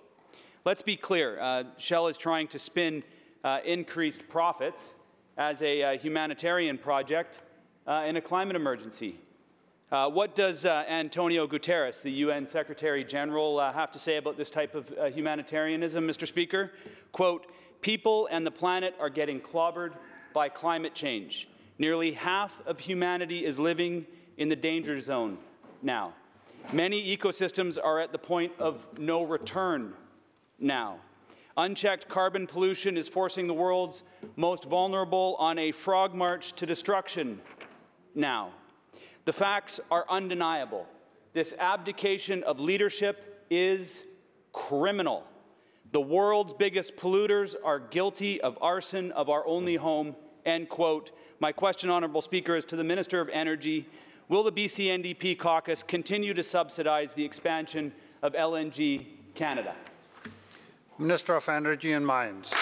Let's 0.67 0.83
be 0.83 0.95
clear, 0.95 1.41
uh, 1.41 1.65
Shell 1.79 2.09
is 2.09 2.19
trying 2.19 2.49
to 2.49 2.59
spin 2.59 3.03
uh, 3.45 3.61
increased 3.65 4.29
profits 4.29 4.93
as 5.39 5.63
a 5.63 5.83
uh, 5.83 5.97
humanitarian 5.97 6.77
project 6.77 7.41
uh, 7.87 8.05
in 8.07 8.19
a 8.19 8.21
climate 8.21 8.55
emergency. 8.55 9.19
Uh, 9.91 10.11
what 10.11 10.35
does 10.35 10.67
uh, 10.67 10.85
Antonio 10.87 11.47
Guterres, 11.47 12.03
the 12.03 12.13
UN 12.13 12.47
Secretary 12.47 13.05
General, 13.05 13.59
have 13.59 13.91
to 13.93 13.99
say 13.99 14.19
about 14.19 14.37
this 14.37 14.51
type 14.51 14.75
of 14.75 14.93
humanitarianism, 15.15 16.07
Mr. 16.07 16.27
Speaker? 16.27 16.73
Quote, 17.11 17.47
people 17.81 18.29
and 18.31 18.47
the 18.47 18.51
planet 18.51 18.95
are 19.01 19.09
getting 19.09 19.41
clobbered 19.41 19.95
by 20.35 20.51
climate 20.51 20.95
change. 20.95 21.49
Nearly 21.79 22.13
half 22.13 22.61
of 22.67 22.79
humanity 22.79 23.47
is 23.47 23.59
living 23.59 24.05
in 24.37 24.51
the 24.51 24.57
danger 24.57 25.01
zone 25.01 25.39
now. 25.81 26.13
Many 26.73 27.17
ecosystems 27.17 27.79
are 27.83 28.01
at 28.01 28.13
the 28.13 28.19
point 28.19 28.53
of 28.59 28.99
no 28.99 29.23
return 29.23 29.95
now. 30.59 30.99
Unchecked 31.57 32.09
carbon 32.09 32.47
pollution 32.47 32.97
is 32.97 33.07
forcing 33.07 33.47
the 33.47 33.55
world's 33.55 34.03
most 34.37 34.65
vulnerable 34.65 35.37
on 35.39 35.59
a 35.59 35.73
frog 35.73 36.15
march 36.15 36.53
to 36.55 36.67
destruction 36.67 37.41
now. 38.15 38.51
The 39.25 39.33
facts 39.33 39.79
are 39.91 40.05
undeniable. 40.11 40.87
This 41.33 41.55
abdication 41.59 42.43
of 42.43 42.61
leadership 42.61 43.45
is 43.51 44.05
criminal. 44.53 45.25
The 45.93 46.01
world's 46.01 46.53
biggest 46.53 46.97
polluters 46.97 47.55
are 47.65 47.79
guilty 47.79 48.41
of 48.41 48.59
arson 48.61 49.13
of 49.13 49.31
our 49.31 49.47
only 49.47 49.77
home, 49.77 50.17
end 50.45 50.69
quote. 50.69 51.11
My 51.41 51.53
question, 51.53 51.91
Honourable 51.91 52.23
Speaker, 52.23 52.57
is 52.57 52.65
to 52.67 52.77
the 52.77 52.85
Minister 52.85 53.21
of 53.21 53.29
Energy. 53.29 53.87
Will 54.29 54.43
the 54.43 54.53
BC 54.53 54.87
NDP 54.87 55.39
caucus 55.39 55.83
continue 55.83 56.33
to 56.35 56.43
subsidize 56.43 57.15
the 57.15 57.25
expansion 57.25 57.93
of 58.23 58.33
LNG 58.33 59.07
Canada? 59.35 59.75
Minister 60.99 61.35
of 61.35 61.49
Energy 61.49 61.93
and 61.93 62.07
Mines. 62.07 62.53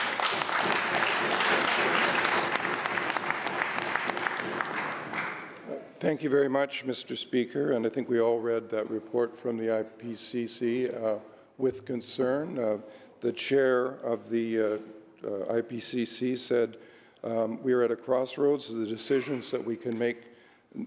Thank 6.03 6.25
you 6.25 6.31
very 6.31 6.49
much, 6.49 6.85
Mr. 6.85 7.17
Speaker, 7.17 7.73
and 7.73 7.87
I 7.87 7.89
think 7.89 8.09
we 8.09 8.21
all 8.21 8.41
read 8.41 8.69
that 8.71 8.91
report 8.91 9.39
from 9.39 9.57
the 9.57 9.85
IPCC 9.85 10.93
uh, 10.93 11.19
with 11.59 11.85
concern. 11.85 12.59
Uh, 12.59 12.79
the 13.21 13.33
chair 13.33 13.99
of 14.03 14.29
the 14.29 14.61
uh, 14.61 14.65
uh 15.25 15.61
IPCC 15.63 16.37
said, 16.37 16.77
um, 17.25 17.63
we 17.63 17.73
are 17.73 17.83
at 17.83 17.91
a 17.91 17.97
crossroads. 17.97 18.69
The 18.73 18.87
decisions 18.87 19.51
that 19.51 19.65
we 19.65 19.77
can 19.77 19.99
make 19.99 20.23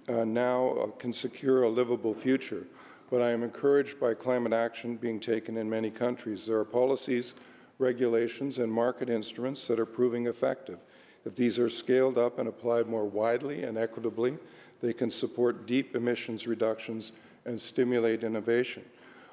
uh, 0.09 0.25
now 0.25 0.69
uh, 0.69 0.87
can 0.97 1.13
secure 1.13 1.63
a 1.63 1.69
livable 1.69 2.13
future. 2.13 2.65
But 3.09 3.21
I 3.21 3.31
am 3.31 3.43
encouraged 3.43 3.99
by 3.99 4.15
climate 4.15 4.53
action 4.53 4.97
being 4.97 5.19
taken 5.19 5.57
in 5.57 5.69
many 5.69 5.91
countries. 5.91 6.45
There 6.45 6.57
are 6.57 6.65
policies, 6.65 7.35
regulations, 7.77 8.57
and 8.57 8.71
market 8.71 9.09
instruments 9.09 9.67
that 9.67 9.79
are 9.79 9.85
proving 9.85 10.27
effective. 10.27 10.79
If 11.23 11.35
these 11.35 11.57
are 11.59 11.69
scaled 11.69 12.17
up 12.17 12.39
and 12.39 12.47
applied 12.47 12.87
more 12.87 13.05
widely 13.05 13.63
and 13.63 13.77
equitably, 13.77 14.37
they 14.81 14.93
can 14.93 15.09
support 15.09 15.65
deep 15.65 15.95
emissions 15.95 16.47
reductions 16.47 17.11
and 17.45 17.59
stimulate 17.59 18.23
innovation. 18.23 18.83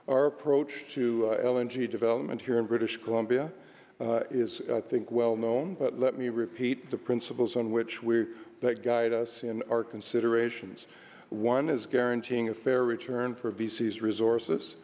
Our 0.09 0.26
approach 0.26 0.85
to 0.94 1.28
uh, 1.28 1.42
LNG 1.42 1.88
development 1.90 2.42
here 2.42 2.59
in 2.59 2.66
British 2.66 2.97
Columbia 2.97 3.52
uh, 4.02 4.25
is, 4.30 4.61
I 4.73 4.80
think, 4.80 5.12
well 5.12 5.37
known, 5.37 5.76
but 5.78 5.99
let 5.99 6.18
me 6.18 6.28
repeat 6.28 6.90
the 6.90 6.97
principles 6.97 7.54
on 7.54 7.71
which 7.71 8.02
we, 8.02 8.26
that 8.61 8.82
guide 8.82 9.12
us 9.12 9.44
in 9.44 9.62
our 9.71 9.85
considerations. 9.85 10.88
One 11.28 11.68
is 11.68 11.87
guaranteeing 11.87 12.49
a 12.49 12.54
fair 12.54 12.85
return 12.85 13.35
for 13.37 13.52
BC's 13.52 14.02
resources. 14.02 14.76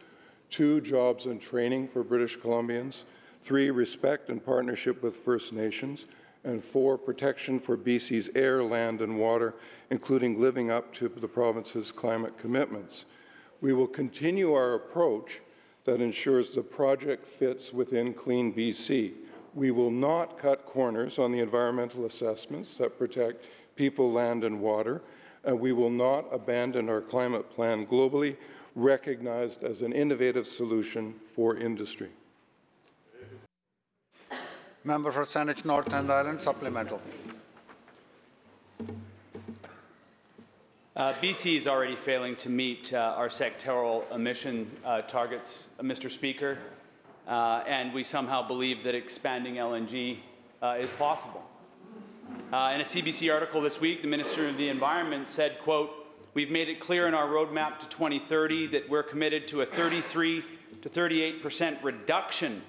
Two, 0.49 0.79
jobs 0.79 1.25
and 1.25 1.41
training 1.41 1.89
for 1.89 2.03
British 2.03 2.39
Columbians. 2.39 3.03
Three, 3.43 3.69
respect 3.71 4.29
and 4.29 4.43
partnership 4.43 5.03
with 5.03 5.17
First 5.17 5.53
Nations 5.53 6.05
and 6.45 6.63
four, 6.63 6.97
protection 6.97 7.59
for 7.59 7.77
BC's 7.77 8.29
air, 8.33 8.63
land, 8.63 9.01
and 9.01 9.19
water, 9.19 9.55
including 9.89 10.39
living 10.39 10.71
up 10.71 10.93
to 10.93 11.09
the 11.09 11.27
province's 11.27 11.91
climate 11.91 12.37
commitments. 12.37 13.05
We 13.59 13.73
will 13.73 13.87
continue 13.87 14.53
our 14.53 14.73
approach 14.75 15.41
that 15.89 16.01
ensures 16.01 16.51
the 16.51 16.61
project 16.61 17.25
fits 17.25 17.73
within 17.73 18.13
Clean 18.13 18.53
BC. 18.53 19.11
We 19.55 19.71
will 19.71 19.89
not 19.89 20.37
cut 20.37 20.63
corners 20.63 21.17
on 21.17 21.31
the 21.31 21.39
environmental 21.39 22.05
assessments 22.05 22.77
that 22.77 22.99
protect 22.99 23.43
people, 23.75 24.11
land, 24.11 24.43
and 24.43 24.61
water, 24.61 25.01
and 25.43 25.59
we 25.59 25.73
will 25.73 25.89
not 25.89 26.25
abandon 26.31 26.89
our 26.89 27.01
climate 27.01 27.49
plan 27.49 27.87
globally, 27.87 28.37
recognized 28.75 29.63
as 29.63 29.81
an 29.81 29.91
innovative 29.91 30.45
solution 30.45 31.15
for 31.35 31.57
industry. 31.57 32.09
Member 34.83 35.11
for 35.11 35.23
Saanich 35.23 35.65
North 35.65 35.91
and 35.91 36.11
Island, 36.11 36.39
supplemental. 36.39 37.01
Uh, 40.99 41.13
BC 41.21 41.55
is 41.55 41.65
already 41.65 41.95
failing 41.95 42.35
to 42.35 42.49
meet 42.49 42.91
uh, 42.91 43.13
our 43.15 43.29
sectoral 43.29 44.03
emission 44.13 44.69
uh, 44.83 45.01
targets, 45.03 45.67
uh, 45.79 45.81
Mr. 45.81 46.11
Speaker, 46.11 46.57
uh, 47.25 47.63
and 47.65 47.93
we 47.93 48.03
somehow 48.03 48.45
believe 48.45 48.83
that 48.83 48.93
expanding 48.93 49.55
LNG 49.55 50.17
uh, 50.61 50.75
is 50.77 50.91
possible. 50.91 51.49
in 52.51 52.53
a 52.53 52.83
CBC 52.83 53.33
article 53.33 53.61
this 53.61 53.79
week, 53.79 54.01
the 54.01 54.09
Minister 54.09 54.45
of 54.49 54.57
the 54.57 54.67
Environment 54.67 55.29
said, 55.29 55.57
quote, 55.59 55.89
We've 56.33 56.51
made 56.51 56.67
it 56.67 56.81
clear 56.81 57.07
in 57.07 57.13
our 57.13 57.27
roadmap 57.27 57.79
to 57.79 57.87
2030 57.87 58.67
that 58.67 58.89
we're 58.89 59.01
committed 59.01 59.47
to 59.47 59.61
a 59.61 59.65
33 59.65 60.43
to 60.81 60.89
38 60.89 61.41
percent 61.41 61.79
reduction 61.81 62.61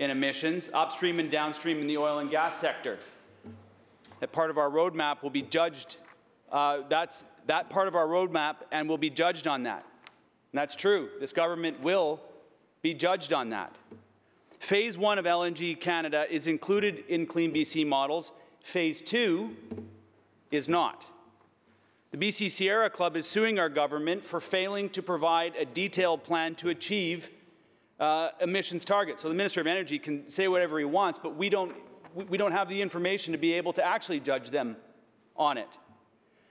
in 0.00 0.10
emissions 0.10 0.68
upstream 0.74 1.20
and 1.20 1.30
downstream 1.30 1.80
in 1.80 1.86
the 1.86 1.96
oil 1.96 2.18
and 2.18 2.28
gas 2.28 2.56
sector. 2.56 2.98
That 4.18 4.32
part 4.32 4.50
of 4.50 4.58
our 4.58 4.68
roadmap 4.68 5.22
will 5.22 5.30
be 5.30 5.42
judged. 5.42 5.98
Uh, 6.50 6.82
that's 6.88 7.24
that 7.46 7.70
part 7.70 7.88
of 7.88 7.94
our 7.94 8.06
roadmap 8.06 8.56
and 8.72 8.88
we'll 8.88 8.98
be 8.98 9.10
judged 9.10 9.46
on 9.46 9.62
that. 9.64 9.84
And 10.52 10.58
that's 10.58 10.74
true. 10.74 11.10
This 11.20 11.32
government 11.32 11.80
will 11.80 12.20
be 12.82 12.94
judged 12.94 13.32
on 13.32 13.50
that. 13.50 13.74
Phase 14.58 14.98
one 14.98 15.18
of 15.18 15.24
LNG 15.24 15.80
Canada 15.80 16.26
is 16.30 16.46
included 16.46 17.04
in 17.08 17.26
Clean 17.26 17.52
BC 17.52 17.86
models. 17.86 18.32
Phase 18.62 19.00
two 19.00 19.56
is 20.50 20.68
not. 20.68 21.04
The 22.10 22.18
BC 22.18 22.50
Sierra 22.50 22.90
Club 22.90 23.16
is 23.16 23.26
suing 23.26 23.58
our 23.60 23.68
government 23.68 24.24
for 24.24 24.40
failing 24.40 24.90
to 24.90 25.02
provide 25.02 25.54
a 25.54 25.64
detailed 25.64 26.24
plan 26.24 26.56
to 26.56 26.70
achieve 26.70 27.30
uh, 28.00 28.30
emissions 28.40 28.84
targets. 28.84 29.22
So 29.22 29.28
the 29.28 29.34
Minister 29.34 29.60
of 29.60 29.68
Energy 29.68 29.98
can 29.98 30.28
say 30.28 30.48
whatever 30.48 30.78
he 30.78 30.84
wants, 30.84 31.20
but 31.22 31.36
we 31.36 31.48
don't, 31.48 31.72
we 32.14 32.36
don't 32.36 32.52
have 32.52 32.68
the 32.68 32.82
information 32.82 33.32
to 33.32 33.38
be 33.38 33.52
able 33.52 33.72
to 33.74 33.84
actually 33.84 34.18
judge 34.18 34.50
them 34.50 34.76
on 35.36 35.56
it. 35.56 35.68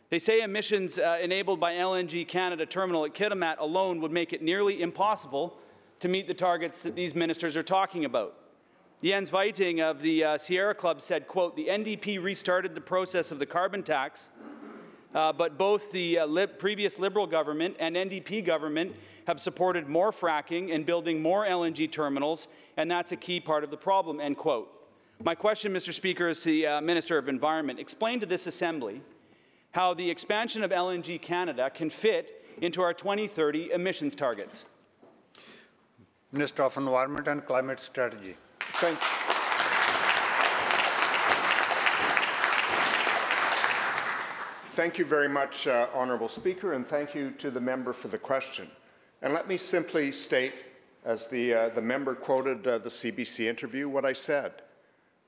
They 0.09 0.17
say 0.17 0.41
emissions 0.41 0.97
uh, 0.97 1.19
enabled 1.21 1.59
by 1.59 1.73
LNG 1.73 2.27
Canada 2.27 2.65
terminal 2.65 3.05
at 3.05 3.13
Kitimat 3.13 3.59
alone 3.59 4.01
would 4.01 4.11
make 4.11 4.33
it 4.33 4.41
nearly 4.41 4.81
impossible 4.81 5.55
to 5.99 6.07
meet 6.07 6.27
the 6.27 6.33
targets 6.33 6.81
that 6.81 6.95
these 6.95 7.13
ministers 7.13 7.55
are 7.55 7.63
talking 7.63 8.05
about. 8.05 8.35
Jens 9.03 9.31
Wieting 9.31 9.81
of 9.81 10.01
the 10.01 10.23
uh, 10.23 10.37
Sierra 10.37 10.73
Club 10.73 10.99
said, 10.99 11.27
quote, 11.27 11.55
the 11.55 11.67
NDP 11.67 12.21
restarted 12.21 12.73
the 12.73 12.81
process 12.81 13.31
of 13.31 13.37
the 13.37 13.45
carbon 13.45 13.83
tax, 13.83 14.31
uh, 15.13 15.31
but 15.31 15.59
both 15.59 15.91
the 15.91 16.19
uh, 16.19 16.47
previous 16.57 16.97
Liberal 16.97 17.27
government 17.27 17.75
and 17.79 17.95
NDP 17.95 18.43
government 18.43 18.95
have 19.27 19.39
supported 19.39 19.87
more 19.87 20.11
fracking 20.11 20.73
and 20.73 20.87
building 20.87 21.21
more 21.21 21.45
LNG 21.45 21.91
terminals, 21.91 22.47
and 22.77 22.89
that's 22.89 23.11
a 23.11 23.15
key 23.15 23.39
part 23.39 23.63
of 23.63 23.69
the 23.69 23.77
problem, 23.77 24.19
end 24.19 24.37
quote. 24.37 24.69
My 25.23 25.35
question, 25.35 25.71
Mr. 25.71 25.93
Speaker, 25.93 26.29
is 26.29 26.41
to 26.41 26.49
the 26.49 26.65
uh, 26.65 26.81
Minister 26.81 27.19
of 27.19 27.29
Environment. 27.29 27.79
Explain 27.79 28.19
to 28.21 28.25
this 28.25 28.47
Assembly 28.47 29.01
how 29.71 29.93
the 29.93 30.09
expansion 30.09 30.63
of 30.63 30.71
LNG 30.71 31.21
Canada 31.21 31.69
can 31.69 31.89
fit 31.89 32.45
into 32.61 32.81
our 32.81 32.93
2030 32.93 33.71
emissions 33.71 34.15
targets. 34.15 34.65
Minister 36.31 36.63
of 36.63 36.77
Environment 36.77 37.27
and 37.27 37.45
Climate 37.45 37.79
Strategy. 37.79 38.35
Thank, 38.59 38.99
thank 44.71 44.97
you 44.97 45.05
very 45.05 45.29
much, 45.29 45.67
uh, 45.67 45.87
Honourable 45.93 46.29
Speaker, 46.29 46.73
and 46.73 46.85
thank 46.85 47.15
you 47.15 47.31
to 47.31 47.49
the 47.49 47.61
member 47.61 47.93
for 47.93 48.09
the 48.09 48.17
question. 48.17 48.69
And 49.21 49.33
let 49.33 49.47
me 49.47 49.57
simply 49.57 50.11
state, 50.11 50.53
as 51.03 51.29
the, 51.29 51.53
uh, 51.53 51.69
the 51.69 51.81
member 51.81 52.15
quoted 52.15 52.65
uh, 52.65 52.77
the 52.77 52.89
CBC 52.89 53.45
interview, 53.45 53.89
what 53.89 54.05
I 54.05 54.13
said. 54.13 54.53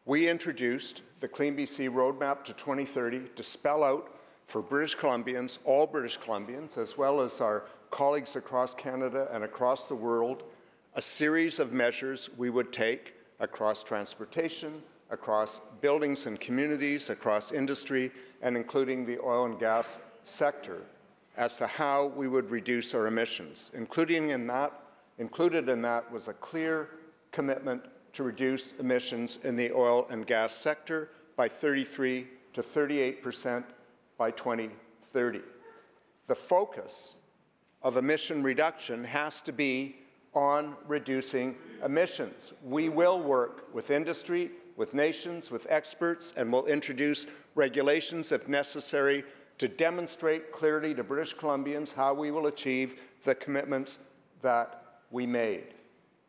We 0.06 0.30
introduced 0.30 1.02
the 1.20 1.28
Clean 1.28 1.56
BC 1.56 1.90
Roadmap 1.90 2.44
to 2.46 2.54
2030 2.54 3.30
to 3.36 3.44
spell 3.44 3.84
out 3.84 4.21
for 4.46 4.62
British 4.62 4.96
Columbians, 4.96 5.60
all 5.66 5.88
British 5.88 6.18
Columbians, 6.20 6.78
as 6.78 6.98
well 6.98 7.22
as 7.22 7.42
our 7.42 7.64
colleagues 7.90 8.36
across 8.36 8.74
Canada 8.74 9.28
and 9.32 9.44
across 9.44 9.88
the 9.88 9.96
world, 9.96 10.44
a 10.96 11.02
series 11.02 11.60
of 11.60 11.72
measures 11.72 12.30
we 12.38 12.50
would 12.50 12.74
take 12.74 13.16
across 13.40 13.84
transportation, 13.84 14.82
across 15.10 15.60
buildings 15.82 16.26
and 16.26 16.40
communities, 16.40 17.10
across 17.10 17.52
industry, 17.52 18.12
and 18.42 18.56
including 18.56 19.06
the 19.06 19.20
oil 19.20 19.46
and 19.46 19.60
gas 19.60 19.98
sector 20.24 20.82
as 21.38 21.56
to 21.58 21.68
how 21.68 22.08
we 22.08 22.28
would 22.28 22.50
reduce 22.50 22.94
our 22.94 23.08
emissions. 23.08 23.72
Including 23.74 24.30
in 24.30 24.48
that, 24.48 24.74
included 25.18 25.70
in 25.70 25.82
that 25.82 26.10
was 26.12 26.28
a 26.28 26.34
clear 26.34 26.90
commitment 27.32 27.84
to 28.14 28.24
reduce 28.24 28.74
emissions 28.80 29.46
in 29.46 29.56
the 29.56 29.72
oil 29.72 30.08
and 30.10 30.28
gas 30.28 30.54
sector 30.54 31.10
by 31.36 31.48
33 31.48 32.28
to 32.54 32.62
38 32.62 33.24
percent 33.24 33.66
by 34.22 34.30
2030. 34.30 35.42
The 36.28 36.36
focus 36.36 37.16
of 37.82 37.98
emission 37.98 38.44
reduction 38.44 39.04
has 39.04 39.42
to 39.42 39.52
be 39.52 39.96
on 40.36 40.76
reducing 40.88 41.56
emissions. 41.84 42.54
We 42.64 42.88
will 42.88 43.20
work 43.20 43.74
with 43.74 43.90
industry, 43.90 44.52
with 44.78 44.94
nations, 44.94 45.50
with 45.50 45.66
experts, 45.72 46.36
and 46.38 46.54
will 46.54 46.68
introduce 46.68 47.26
regulations 47.56 48.32
if 48.32 48.48
necessary 48.48 49.24
to 49.58 49.68
demonstrate 49.68 50.52
clearly 50.52 50.94
to 50.94 51.04
British 51.04 51.36
Columbians 51.36 51.92
how 51.92 52.14
we 52.14 52.30
will 52.30 52.46
achieve 52.46 53.02
the 53.24 53.34
commitments 53.34 53.98
that 54.44 54.84
we 55.10 55.26
made. 55.26 55.74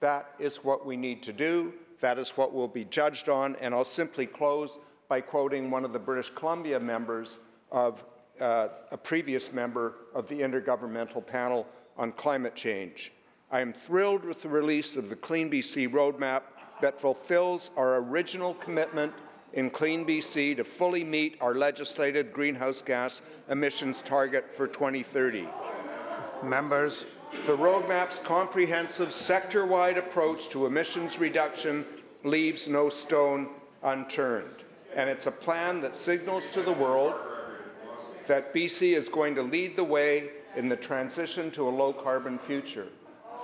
That 0.01 0.31
is 0.39 0.65
what 0.65 0.87
we 0.87 0.97
need 0.97 1.23
to 1.25 1.33
do. 1.35 1.75
That 2.01 2.19
is 2.19 2.39
what 2.39 2.55
we'll 2.55 2.69
be 2.69 2.87
judged 2.87 3.29
on. 3.29 3.55
And 3.57 3.75
I'll 3.75 3.85
simply 3.85 4.25
close 4.25 4.79
by 5.11 5.21
quoting 5.21 5.71
one 5.71 5.85
of 5.85 5.93
the 5.93 5.99
British 5.99 6.31
Columbia 6.31 6.81
members 6.81 7.39
of 7.73 8.05
uh, 8.41 8.69
a 8.91 8.97
previous 8.97 9.53
member 9.53 9.95
of 10.15 10.29
the 10.29 10.41
Intergovernmental 10.41 11.27
Panel 11.27 11.67
on 11.97 12.13
Climate 12.13 12.55
Change. 12.55 13.13
I 13.51 13.61
am 13.61 13.73
thrilled 13.73 14.25
with 14.25 14.43
the 14.43 14.49
release 14.49 14.95
of 14.97 15.09
the 15.09 15.17
Clean 15.17 15.51
BC 15.51 15.89
Roadmap 15.89 16.43
that 16.81 17.01
fulfills 17.01 17.71
our 17.77 17.97
original 17.97 18.55
commitment 18.55 19.13
in 19.53 19.71
Clean 19.71 20.07
BC 20.07 20.57
to 20.57 20.65
fully 20.65 21.05
meet 21.05 21.37
our 21.41 21.55
legislated 21.55 22.33
greenhouse 22.33 22.81
gas 22.81 23.23
emissions 23.51 24.03
target 24.03 24.53
for 24.53 24.67
2030. 24.67 25.47
Members, 26.43 27.07
The 27.47 27.57
roadmap's 27.57 28.19
comprehensive 28.19 29.13
sector-wide 29.13 29.99
approach 29.99 30.49
to 30.51 30.67
emissions 30.67 31.19
reduction 31.19 31.85
leaves 32.25 32.69
no 32.69 32.89
stone 32.89 33.49
unturned. 33.83 34.65
And 34.95 35.09
it's 35.09 35.27
a 35.27 35.33
plan 35.33 35.81
that 35.83 35.97
signals 35.97 36.51
to 36.51 36.63
the 36.63 36.73
world 36.73 37.15
that 38.27 38.55
BC 38.55 38.95
is 38.95 39.09
going 39.09 39.35
to 39.35 39.43
lead 39.43 39.77
the 39.77 39.85
way 39.85 40.31
in 40.57 40.69
the 40.69 40.77
transition 40.77 41.51
to 41.53 41.69
a 41.69 41.71
low-carbon 41.71 42.39
future. 42.39 42.89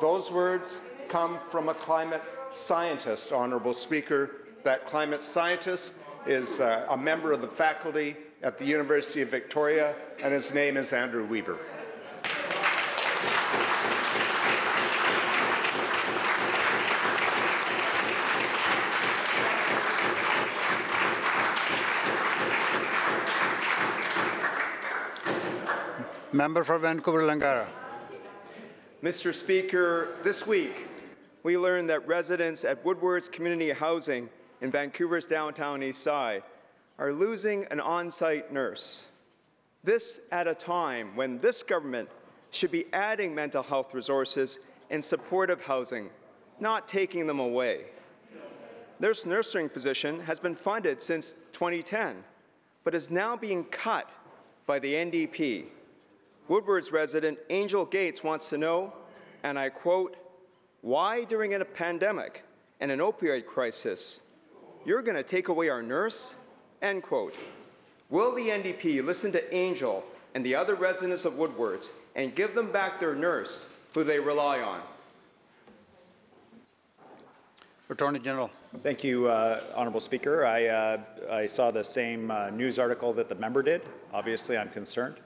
Those 0.00 0.30
words 0.30 0.82
come 1.08 1.38
from 1.50 1.68
a 1.68 1.74
climate 1.74 2.22
scientist, 2.52 3.32
Honourable 3.32 3.74
Speaker. 3.74 4.46
That 4.64 4.86
climate 4.86 5.24
scientist 5.24 6.02
is 6.26 6.60
uh, 6.60 6.86
a 6.90 6.96
member 6.96 7.32
of 7.32 7.40
the 7.40 7.48
faculty 7.48 8.16
at 8.42 8.58
the 8.58 8.64
University 8.64 9.22
of 9.22 9.28
Victoria, 9.28 9.94
and 10.22 10.32
his 10.32 10.54
name 10.54 10.76
is 10.76 10.92
Andrew 10.92 11.24
Weaver. 11.24 11.58
Member 26.38 26.62
for 26.62 26.78
Vancouver 26.78 27.22
Langara. 27.22 27.66
Mr. 29.02 29.34
Speaker, 29.34 30.10
this 30.22 30.46
week 30.46 30.86
we 31.42 31.58
learned 31.58 31.90
that 31.90 32.06
residents 32.06 32.64
at 32.64 32.84
Woodward's 32.84 33.28
Community 33.28 33.72
Housing 33.72 34.28
in 34.60 34.70
Vancouver's 34.70 35.26
downtown 35.26 35.82
east 35.82 36.00
side 36.00 36.44
are 36.96 37.12
losing 37.12 37.64
an 37.72 37.80
on 37.80 38.08
site 38.08 38.52
nurse. 38.52 39.06
This 39.82 40.20
at 40.30 40.46
a 40.46 40.54
time 40.54 41.16
when 41.16 41.38
this 41.38 41.64
government 41.64 42.08
should 42.52 42.70
be 42.70 42.86
adding 42.92 43.34
mental 43.34 43.64
health 43.64 43.92
resources 43.92 44.60
and 44.90 45.04
supportive 45.04 45.64
housing, 45.64 46.08
not 46.60 46.86
taking 46.86 47.26
them 47.26 47.40
away. 47.40 47.86
This 49.00 49.26
nursing 49.26 49.68
position 49.68 50.20
has 50.20 50.38
been 50.38 50.54
funded 50.54 51.02
since 51.02 51.32
2010, 51.52 52.22
but 52.84 52.94
is 52.94 53.10
now 53.10 53.36
being 53.36 53.64
cut 53.64 54.08
by 54.66 54.78
the 54.78 54.94
NDP. 54.94 55.64
Woodward's 56.48 56.90
resident 56.90 57.38
Angel 57.50 57.84
Gates 57.84 58.24
wants 58.24 58.48
to 58.48 58.58
know, 58.58 58.92
and 59.42 59.58
I 59.58 59.68
quote, 59.68 60.16
why 60.80 61.24
during 61.24 61.54
a 61.54 61.64
pandemic 61.64 62.42
and 62.80 62.90
an 62.90 63.00
opioid 63.00 63.46
crisis, 63.46 64.20
you're 64.84 65.02
going 65.02 65.16
to 65.16 65.22
take 65.22 65.48
away 65.48 65.68
our 65.68 65.82
nurse? 65.82 66.36
End 66.80 67.02
quote. 67.02 67.34
Will 68.08 68.34
the 68.34 68.48
NDP 68.48 69.04
listen 69.04 69.30
to 69.32 69.54
Angel 69.54 70.04
and 70.34 70.44
the 70.44 70.54
other 70.54 70.74
residents 70.74 71.24
of 71.24 71.36
Woodward's 71.36 71.92
and 72.16 72.34
give 72.34 72.54
them 72.54 72.72
back 72.72 72.98
their 72.98 73.14
nurse 73.14 73.78
who 73.92 74.02
they 74.02 74.18
rely 74.18 74.60
on? 74.60 74.80
Attorney 77.90 78.18
General. 78.18 78.50
Thank 78.82 79.02
you, 79.02 79.28
uh, 79.28 79.60
Honourable 79.74 80.00
Speaker. 80.00 80.44
I, 80.44 80.66
uh, 80.66 81.00
I 81.30 81.46
saw 81.46 81.70
the 81.70 81.82
same 81.82 82.30
uh, 82.30 82.50
news 82.50 82.78
article 82.78 83.12
that 83.14 83.28
the 83.28 83.34
member 83.34 83.62
did. 83.62 83.82
Obviously, 84.12 84.58
I'm 84.58 84.68
concerned. 84.68 85.16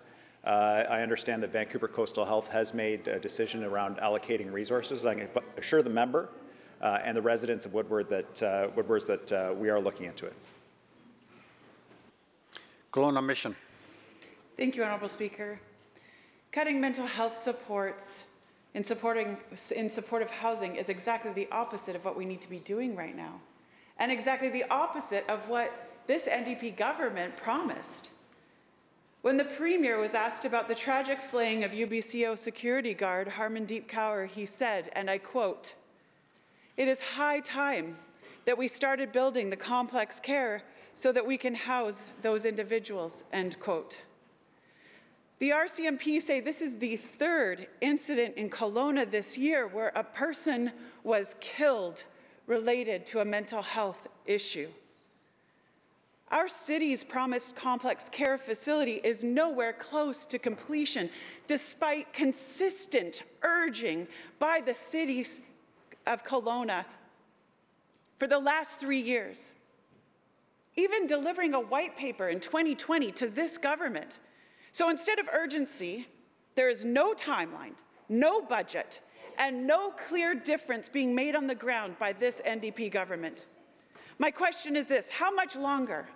Uh, 0.45 0.85
I 0.89 1.03
understand 1.03 1.43
that 1.45 1.53
Vancouver 1.53 1.87
Coastal 1.87 2.25
Health 2.25 2.49
has 2.49 2.75
made 2.75 3.07
a 3.07 3.19
decision 3.19 3.63
around 3.63 3.99
allocating 3.99 4.53
resources. 4.53 5.07
I 5.07 5.15
can 5.15 5.29
assure 5.57 5.83
the 5.83 5.91
member 5.91 6.31
uh, 6.81 6.99
and 7.05 7.17
the 7.17 7.23
residents 7.23 7.65
of 7.65 7.75
Woodward 7.75 8.09
that 8.09 8.43
uh, 8.43 8.69
Woodward's 8.75 9.07
that 9.07 9.33
uh, 9.33 9.55
we 9.57 9.71
are 9.71 9.81
looking 9.81 10.07
into 10.07 10.27
it. 10.27 10.35
Kelowna 12.93 13.25
Mission. 13.25 13.55
Thank 14.57 14.77
you, 14.77 14.83
Honorable 14.83 15.09
Speaker. 15.09 15.61
Cutting 16.51 16.81
mental 16.81 17.07
health 17.07 17.37
supports 17.37 18.25
in 18.75 18.83
supporting 18.83 19.37
in 19.77 19.89
supportive 19.89 20.31
housing 20.31 20.77
is 20.77 20.89
exactly 20.89 21.33
the 21.33 21.49
opposite 21.53 21.95
of 21.95 22.05
what 22.05 22.17
we 22.17 22.25
need 22.25 22.41
to 22.41 22.51
be 22.51 22.59
doing 22.59 22.97
right 22.97 23.17
now, 23.17 23.41
and 23.99 24.11
exactly 24.11 24.51
the 24.51 24.65
opposite 24.71 25.29
of 25.29 25.49
what 25.49 25.89
this 26.07 26.27
NDP 26.27 26.77
government 26.77 27.37
promised. 27.37 28.11
When 29.23 29.37
the 29.37 29.45
Premier 29.45 30.01
was 30.01 30.17
asked 30.17 30.45
about 30.45 30.67
the 30.67 30.75
tragic 30.75 31.21
slaying 31.21 31.63
of 31.63 31.71
UBCO 31.71 32.37
security 32.37 32.93
guard 32.93 33.29
Harmandeep 33.29 33.87
Kaur, 33.87 34.29
he 34.29 34.45
said, 34.45 34.91
and 34.95 35.09
I 35.09 35.19
quote, 35.19 35.77
It 36.77 36.89
is 36.89 37.01
high 37.01 37.39
time 37.39 37.99
that 38.47 38.59
we 38.59 38.67
started 38.67 39.13
building 39.13 39.49
the 39.49 39.57
complex 39.57 40.19
care 40.19 40.65
so 40.97 41.13
that 41.13 41.25
we 41.25 41.39
can 41.39 41.55
house 41.55 42.05
those 42.23 42.45
individuals, 42.45 43.23
end 43.33 43.61
quote. 43.61 44.01
The 45.39 45.51
RCMP 45.51 46.21
say 46.21 46.41
this 46.41 46.61
is 46.61 46.79
the 46.79 46.97
third 46.97 47.69
incident 47.81 48.35
in 48.37 48.51
Kelowna 48.51 49.09
this 49.09 49.39
year 49.39 49.69
where 49.69 49.93
a 49.95 50.03
person 50.03 50.73
was 51.05 51.37
killed 51.39 52.03
related 52.49 53.07
to 53.07 53.21
a 53.21 53.25
mental 53.25 53.63
health 53.63 54.09
issue. 54.27 54.69
Our 56.33 56.49
city's 56.49 57.05
promised 57.05 57.57
complex 57.57 58.09
care 58.09 58.39
facility 58.39 59.03
is 59.05 59.23
nowhere 59.23 59.75
close 59.75 60.25
to 60.25 60.39
completion, 60.39 61.11
despite 61.47 62.15
consistent 62.15 63.23
urging 63.43 64.09
by 64.39 64.63
the 64.65 64.73
city's 64.73 65.41
of 66.07 66.25
Kelowna 66.25 66.87
for 68.19 68.27
the 68.27 68.39
last 68.39 68.79
three 68.79 68.99
years. 68.99 69.53
Even 70.75 71.07
delivering 71.07 71.53
a 71.53 71.61
white 71.61 71.97
paper 71.97 72.29
in 72.29 72.41
2020 72.41 73.13
to 73.13 73.29
this 73.29 73.59
government. 73.59 74.19
So 74.73 74.89
instead 74.89 75.19
of 75.19 75.29
urgency, 75.35 76.09
there 76.55 76.71
is 76.71 76.83
no 76.83 77.13
timeline, 77.13 77.75
no 78.09 78.41
budget, 78.41 79.03
and 79.39 79.67
no 79.67 79.91
clear 79.91 80.35
difference 80.35 80.89
being 80.89 81.15
made 81.15 81.37
on 81.37 81.47
the 81.47 81.55
ground 81.55 81.99
by 81.99 82.15
this 82.15 82.41
NDP 82.47 82.91
government. 82.91 83.45
My 84.19 84.31
question 84.31 84.77
is 84.77 84.87
this 84.87 85.11
how 85.11 85.31
much 85.31 85.57
longer 85.57 86.07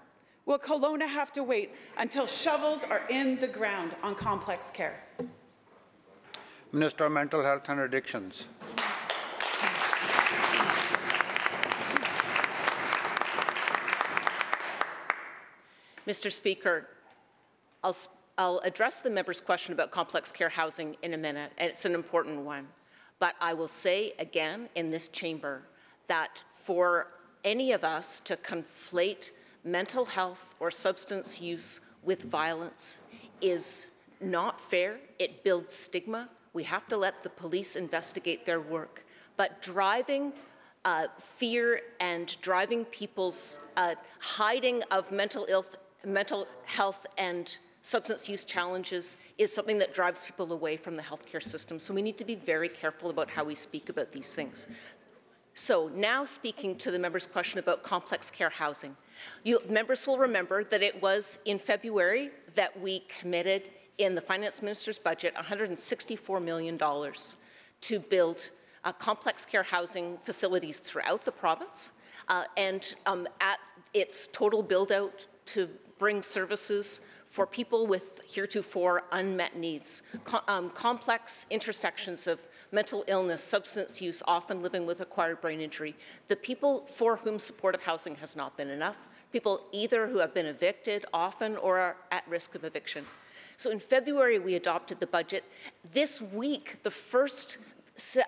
will 0.47 0.59
Kelowna 0.59 1.09
have 1.09 1.33
to 1.33 1.43
wait 1.43 1.75
until 1.99 2.27
shovels 2.27 2.85
are 2.85 3.03
in 3.11 3.37
the 3.37 3.49
ground 3.49 3.95
on 4.03 4.15
complex 4.15 4.71
care? 4.71 5.03
Minister 6.73 7.07
of 7.07 7.13
Mental 7.13 7.43
Health 7.43 7.69
and 7.69 7.81
Addictions. 7.81 8.47
Mr. 16.07 16.31
Speaker, 16.31 16.87
I'll, 17.83 17.91
s- 17.91 18.09
I'll 18.39 18.59
address 18.61 19.01
the 19.01 19.11
member's 19.11 19.41
question 19.41 19.73
about 19.73 19.91
complex 19.91 20.31
care 20.31 20.49
housing 20.49 20.97
in 21.03 21.15
a 21.15 21.17
minute, 21.17 21.51
and 21.59 21.69
it's 21.69 21.85
an 21.85 21.95
important 21.95 22.41
one. 22.41 22.69
But 23.19 23.35
I 23.41 23.55
will 23.55 23.69
say 23.69 24.13
again 24.19 24.69
in 24.75 24.91
this 24.91 25.09
chamber 25.09 25.63
that 26.07 26.43
for 26.53 27.09
any 27.45 27.73
of 27.73 27.83
us 27.83 28.21
to 28.21 28.37
conflate 28.37 29.31
mental 29.67 30.05
health 30.05 30.55
or 30.61 30.71
substance 30.71 31.41
use 31.41 31.81
with 32.03 32.23
violence 32.23 33.01
is 33.41 33.91
not 34.21 34.61
fair. 34.61 34.99
It 35.19 35.43
builds 35.45 35.75
stigma. 35.75 36.29
We 36.53 36.63
have 36.63 36.87
to 36.89 36.97
let 36.97 37.23
the 37.23 37.29
police 37.29 37.77
investigate 37.77 38.47
their 38.47 38.61
work. 38.61 39.05
But 39.37 39.61
driving 39.61 40.33
uh, 40.85 41.09
fear 41.19 41.81
and 42.01 42.41
driving 42.41 42.85
people's 42.87 43.59
uh, 43.77 43.97
hiding 44.21 44.83
of 44.93 45.11
mental, 45.11 45.45
ill, 45.49 45.67
mental 46.05 46.47
health 46.65 47.05
and 47.19 47.59
substance 47.83 48.29
use 48.29 48.45
challenges 48.45 49.17
is 49.37 49.53
something 49.53 49.79
that 49.79 49.93
drives 49.93 50.25
people 50.25 50.53
away 50.53 50.77
from 50.77 50.97
the 50.97 51.03
healthcare 51.03 51.43
system. 51.43 51.79
So 51.81 51.93
we 51.93 52.03
need 52.03 52.17
to 52.19 52.25
be 52.25 52.37
very 52.37 52.69
careful 52.69 53.11
about 53.11 53.31
how 53.31 53.45
we 53.45 53.57
speak 53.57 53.89
about 53.89 54.13
these 54.13 54.33
things. 54.33 54.69
So 55.55 55.91
now 55.95 56.25
speaking 56.25 56.77
to 56.77 56.91
the 56.91 56.99
member's 56.99 57.27
question 57.27 57.59
about 57.59 57.83
complex 57.83 58.31
care 58.31 58.51
housing. 58.51 58.97
You, 59.45 59.61
members 59.69 60.07
will 60.07 60.19
remember 60.19 60.65
that 60.65 60.83
it 60.83 61.01
was 61.03 61.41
in 61.45 61.59
February 61.59 62.31
that 62.55 62.79
we 62.81 63.01
committed 63.01 63.71
in 63.99 64.15
the 64.15 64.21
finance 64.21 64.63
minister's 64.63 64.99
budget 64.99 65.35
$164 65.35 66.43
million 66.43 66.79
to 67.81 67.99
build 67.99 68.51
uh, 68.85 68.93
complex 68.93 69.45
care 69.45 69.63
housing 69.63 70.17
facilities 70.19 70.79
throughout 70.79 71.25
the 71.25 71.33
province. 71.33 71.93
Uh, 72.29 72.45
and 72.57 72.95
um, 73.07 73.27
at 73.41 73.59
its 73.95 74.27
total 74.29 74.63
build 74.63 74.93
out 74.93 75.27
to 75.47 75.69
bring 75.99 76.23
services 76.23 77.07
for 77.27 77.47
people 77.47 77.87
with 77.87 78.21
heretofore 78.27 79.03
unmet 79.13 79.57
needs, 79.57 80.03
co- 80.25 80.41
um, 80.49 80.71
complex 80.71 81.47
intersections 81.51 82.27
of 82.27 82.47
mental 82.77 83.05
illness, 83.09 83.43
substance 83.43 84.03
use, 84.03 84.23
often 84.29 84.61
living 84.61 84.85
with 84.85 85.01
acquired 85.01 85.41
brain 85.41 85.63
injury, 85.63 85.95
the 86.29 86.37
people 86.37 86.81
for 86.99 87.17
whom 87.17 87.39
supportive 87.39 87.83
housing 87.83 88.15
has 88.17 88.37
not 88.37 88.55
been 88.59 88.69
enough, 88.69 89.09
people 89.33 89.67
either 89.73 90.07
who 90.07 90.19
have 90.19 90.35
been 90.35 90.45
evicted 90.45 91.07
often 91.15 91.57
or 91.57 91.79
are 91.79 91.97
at 92.11 92.23
risk 92.29 92.55
of 92.55 92.65
eviction. 92.65 93.03
So 93.57 93.71
in 93.71 93.79
February, 93.79 94.39
we 94.39 94.57
adopted 94.57 95.01
the 95.01 95.07
budget. 95.07 95.43
This 95.91 96.21
week, 96.21 96.83
the 96.83 96.91
first 96.91 97.57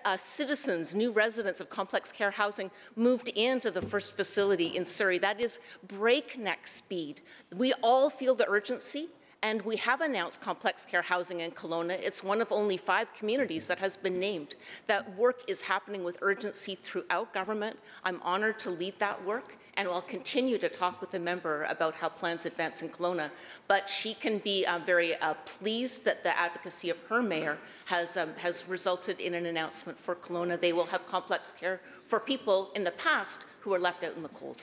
uh, 0.03 0.17
citizens, 0.17 0.95
new 0.95 1.11
residents 1.11 1.61
of 1.61 1.69
complex 1.69 2.11
care 2.11 2.31
housing, 2.31 2.71
moved 2.95 3.27
into 3.27 3.69
the 3.69 3.83
first 3.83 4.17
facility 4.17 4.75
in 4.77 4.83
Surrey. 4.83 5.19
That 5.19 5.39
is 5.39 5.59
breakneck 5.87 6.65
speed. 6.65 7.21
We 7.55 7.73
all 7.83 8.09
feel 8.09 8.33
the 8.33 8.49
urgency. 8.49 9.09
And 9.41 9.61
we 9.61 9.77
have 9.77 10.01
announced 10.01 10.41
complex 10.41 10.85
care 10.85 11.01
housing 11.01 11.39
in 11.39 11.51
Kelowna. 11.51 11.91
It's 11.91 12.21
one 12.21 12.41
of 12.41 12.51
only 12.51 12.75
five 12.75 13.13
communities 13.13 13.67
that 13.67 13.79
has 13.79 13.95
been 13.95 14.19
named. 14.19 14.55
That 14.87 15.15
work 15.15 15.43
is 15.47 15.61
happening 15.61 16.03
with 16.03 16.17
urgency 16.21 16.75
throughout 16.75 17.33
government. 17.33 17.79
I'm 18.03 18.21
honored 18.21 18.59
to 18.59 18.69
lead 18.69 18.99
that 18.99 19.23
work, 19.23 19.55
and 19.77 19.87
I'll 19.87 20.01
continue 20.01 20.57
to 20.57 20.67
talk 20.67 20.99
with 20.99 21.11
the 21.11 21.19
member 21.19 21.63
about 21.69 21.93
how 21.93 22.09
plans 22.09 22.45
advance 22.45 22.81
in 22.81 22.89
Kelowna. 22.89 23.29
But 23.69 23.89
she 23.89 24.13
can 24.13 24.39
be 24.39 24.65
uh, 24.65 24.79
very 24.79 25.15
uh, 25.15 25.35
pleased 25.45 26.03
that 26.03 26.21
the 26.23 26.37
advocacy 26.37 26.89
of 26.89 27.01
her 27.07 27.21
mayor 27.21 27.57
has, 27.85 28.17
um, 28.17 28.33
has 28.39 28.67
resulted 28.67 29.21
in 29.21 29.33
an 29.35 29.45
announcement 29.45 29.97
for 29.97 30.15
Kelowna. 30.15 30.59
They 30.59 30.73
will 30.73 30.87
have 30.87 31.07
complex 31.07 31.53
care 31.53 31.79
for 32.05 32.19
people 32.19 32.71
in 32.75 32.83
the 32.83 32.91
past 32.91 33.45
who 33.61 33.69
were 33.69 33.79
left 33.79 34.03
out 34.03 34.17
in 34.17 34.21
the 34.21 34.29
cold. 34.29 34.61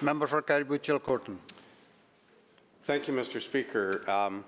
Member 0.00 0.26
for 0.26 0.42
Cariboo 0.42 0.78
Chilcotin. 0.78 1.36
Thank 2.84 3.08
you, 3.08 3.14
Mr. 3.14 3.40
Speaker. 3.40 4.08
Um, 4.08 4.44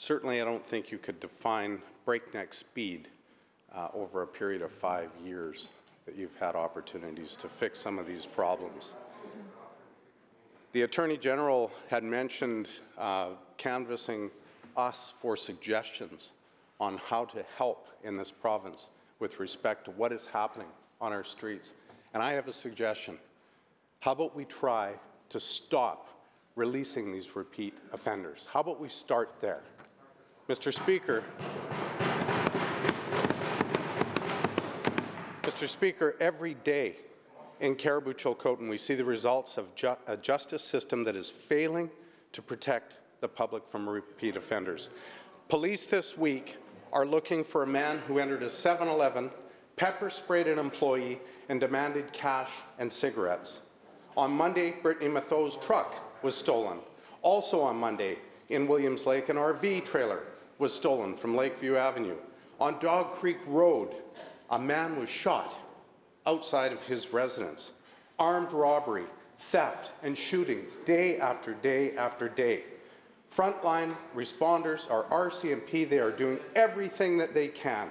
Certainly, 0.00 0.40
I 0.40 0.44
don't 0.44 0.64
think 0.64 0.92
you 0.92 0.98
could 0.98 1.18
define 1.18 1.82
breakneck 2.04 2.54
speed 2.54 3.08
uh, 3.74 3.88
over 3.92 4.22
a 4.22 4.26
period 4.26 4.62
of 4.62 4.70
five 4.70 5.10
years 5.24 5.70
that 6.06 6.14
you've 6.14 6.36
had 6.38 6.54
opportunities 6.54 7.34
to 7.34 7.48
fix 7.48 7.80
some 7.80 7.98
of 7.98 8.06
these 8.06 8.24
problems. 8.24 8.94
The 10.72 10.82
Attorney 10.82 11.16
General 11.16 11.72
had 11.88 12.04
mentioned 12.04 12.68
uh, 12.96 13.30
canvassing 13.56 14.30
us 14.76 15.10
for 15.10 15.36
suggestions 15.36 16.34
on 16.78 16.98
how 16.98 17.24
to 17.24 17.44
help 17.56 17.88
in 18.04 18.16
this 18.16 18.30
province 18.30 18.86
with 19.18 19.40
respect 19.40 19.84
to 19.86 19.90
what 19.92 20.12
is 20.12 20.26
happening 20.26 20.68
on 21.00 21.12
our 21.12 21.24
streets. 21.24 21.74
And 22.14 22.22
I 22.22 22.34
have 22.34 22.46
a 22.46 22.52
suggestion. 22.52 23.18
How 24.00 24.12
about 24.12 24.36
we 24.36 24.44
try 24.44 24.92
to 25.30 25.40
stop 25.40 26.08
releasing 26.54 27.12
these 27.12 27.34
repeat 27.34 27.76
offenders? 27.92 28.46
How 28.52 28.60
about 28.60 28.80
we 28.80 28.88
start 28.88 29.34
there? 29.40 29.60
Mr. 30.48 30.72
Speaker, 30.72 31.24
Mr. 35.42 35.66
Speaker, 35.66 36.14
every 36.20 36.54
day 36.54 36.96
in 37.60 37.74
Cariboo 37.74 38.14
Chilcotin, 38.14 38.68
we 38.68 38.78
see 38.78 38.94
the 38.94 39.04
results 39.04 39.58
of 39.58 39.74
ju- 39.74 39.96
a 40.06 40.16
justice 40.16 40.62
system 40.62 41.02
that 41.04 41.16
is 41.16 41.28
failing 41.28 41.90
to 42.32 42.40
protect 42.40 42.94
the 43.20 43.28
public 43.28 43.66
from 43.66 43.88
repeat 43.88 44.36
offenders. 44.36 44.90
Police 45.48 45.86
this 45.86 46.16
week 46.16 46.56
are 46.92 47.04
looking 47.04 47.42
for 47.42 47.64
a 47.64 47.66
man 47.66 47.98
who 48.06 48.20
entered 48.20 48.44
a 48.44 48.50
7 48.50 48.86
Eleven, 48.86 49.30
pepper 49.76 50.08
sprayed 50.08 50.46
an 50.46 50.58
employee, 50.58 51.18
and 51.48 51.60
demanded 51.60 52.12
cash 52.12 52.52
and 52.78 52.92
cigarettes. 52.92 53.62
On 54.18 54.32
Monday, 54.32 54.72
Brittany 54.72 55.08
Mathot's 55.08 55.64
truck 55.64 55.94
was 56.24 56.34
stolen. 56.34 56.78
Also 57.22 57.60
on 57.60 57.76
Monday, 57.76 58.18
in 58.48 58.66
Williams 58.66 59.06
Lake, 59.06 59.28
an 59.28 59.36
RV 59.36 59.84
trailer 59.84 60.22
was 60.58 60.74
stolen 60.74 61.14
from 61.14 61.36
Lakeview 61.36 61.76
Avenue. 61.76 62.16
On 62.58 62.76
Dog 62.80 63.12
Creek 63.12 63.38
Road, 63.46 63.94
a 64.50 64.58
man 64.58 64.98
was 64.98 65.08
shot 65.08 65.56
outside 66.26 66.72
of 66.72 66.82
his 66.82 67.12
residence. 67.12 67.70
Armed 68.18 68.50
robbery, 68.50 69.04
theft, 69.38 69.92
and 70.02 70.18
shootings 70.18 70.72
day 70.84 71.20
after 71.20 71.54
day 71.54 71.96
after 71.96 72.28
day. 72.28 72.64
Frontline 73.32 73.94
responders, 74.16 74.90
our 74.90 75.04
RCMP, 75.04 75.88
they 75.88 76.00
are 76.00 76.10
doing 76.10 76.40
everything 76.56 77.18
that 77.18 77.34
they 77.34 77.46
can 77.46 77.88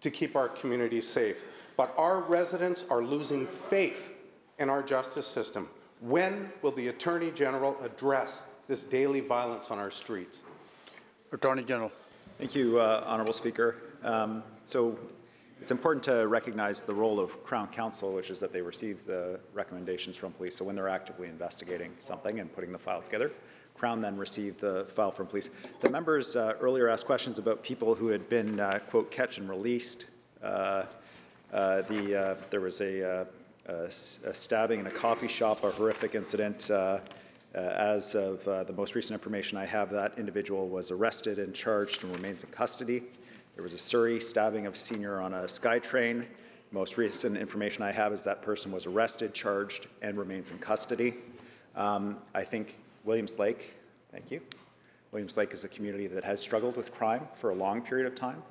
to 0.00 0.10
keep 0.10 0.34
our 0.34 0.48
communities 0.48 1.06
safe. 1.06 1.44
But 1.76 1.92
our 1.98 2.22
residents 2.22 2.86
are 2.88 3.02
losing 3.02 3.46
faith 3.46 4.14
in 4.58 4.68
our 4.68 4.82
justice 4.82 5.26
system. 5.26 5.68
When 6.00 6.50
will 6.62 6.72
the 6.72 6.88
Attorney 6.88 7.30
General 7.30 7.76
address 7.82 8.52
this 8.68 8.84
daily 8.84 9.20
violence 9.20 9.70
on 9.70 9.78
our 9.78 9.90
streets? 9.90 10.40
Attorney 11.32 11.64
General. 11.64 11.92
Thank 12.38 12.54
you, 12.54 12.78
uh, 12.78 13.04
Honourable 13.06 13.32
Speaker. 13.32 13.76
Um, 14.04 14.42
so 14.64 14.98
it's 15.60 15.70
important 15.70 16.04
to 16.04 16.28
recognize 16.28 16.84
the 16.84 16.94
role 16.94 17.18
of 17.18 17.42
Crown 17.42 17.68
Counsel, 17.68 18.12
which 18.12 18.30
is 18.30 18.38
that 18.40 18.52
they 18.52 18.62
receive 18.62 19.04
the 19.04 19.40
recommendations 19.52 20.16
from 20.16 20.32
police. 20.32 20.56
So 20.56 20.64
when 20.64 20.76
they're 20.76 20.88
actively 20.88 21.28
investigating 21.28 21.92
something 21.98 22.38
and 22.38 22.54
putting 22.54 22.70
the 22.70 22.78
file 22.78 23.02
together, 23.02 23.32
Crown 23.74 24.00
then 24.00 24.16
received 24.16 24.60
the 24.60 24.84
file 24.88 25.10
from 25.10 25.26
police. 25.26 25.50
The 25.80 25.90
members 25.90 26.36
uh, 26.36 26.54
earlier 26.60 26.88
asked 26.88 27.06
questions 27.06 27.38
about 27.38 27.62
people 27.62 27.94
who 27.94 28.08
had 28.08 28.28
been, 28.28 28.60
uh, 28.60 28.80
quote, 28.90 29.10
catch 29.10 29.38
and 29.38 29.48
released. 29.48 30.06
Uh, 30.42 30.84
uh, 31.52 31.82
the, 31.82 32.14
uh, 32.14 32.34
there 32.50 32.60
was 32.60 32.80
a, 32.80 33.20
uh, 33.20 33.24
a 33.68 33.90
stabbing 33.90 34.80
in 34.80 34.86
a 34.86 34.90
coffee 34.90 35.28
shop, 35.28 35.62
a 35.62 35.70
horrific 35.70 36.14
incident. 36.14 36.70
Uh, 36.70 36.98
uh, 37.54 37.58
as 37.58 38.14
of 38.14 38.46
uh, 38.46 38.62
the 38.64 38.72
most 38.74 38.94
recent 38.94 39.14
information 39.14 39.56
I 39.56 39.64
have, 39.64 39.90
that 39.90 40.18
individual 40.18 40.68
was 40.68 40.90
arrested 40.90 41.38
and 41.38 41.54
charged 41.54 42.04
and 42.04 42.12
remains 42.12 42.44
in 42.44 42.50
custody. 42.50 43.02
There 43.54 43.62
was 43.62 43.72
a 43.72 43.78
Surrey 43.78 44.20
stabbing 44.20 44.66
of 44.66 44.76
senior 44.76 45.20
on 45.20 45.32
a 45.32 45.44
SkyTrain. 45.44 46.26
Most 46.72 46.98
recent 46.98 47.38
information 47.38 47.82
I 47.82 47.90
have 47.90 48.12
is 48.12 48.22
that 48.24 48.42
person 48.42 48.70
was 48.70 48.86
arrested, 48.86 49.32
charged, 49.32 49.86
and 50.02 50.18
remains 50.18 50.50
in 50.50 50.58
custody. 50.58 51.14
Um, 51.74 52.18
I 52.34 52.44
think 52.44 52.76
Williams 53.04 53.38
Lake, 53.38 53.74
thank 54.12 54.30
you. 54.30 54.42
Williams 55.10 55.38
Lake 55.38 55.54
is 55.54 55.64
a 55.64 55.68
community 55.68 56.06
that 56.06 56.24
has 56.24 56.40
struggled 56.40 56.76
with 56.76 56.92
crime 56.92 57.26
for 57.32 57.50
a 57.50 57.54
long 57.54 57.80
period 57.80 58.06
of 58.06 58.14
time. 58.14 58.42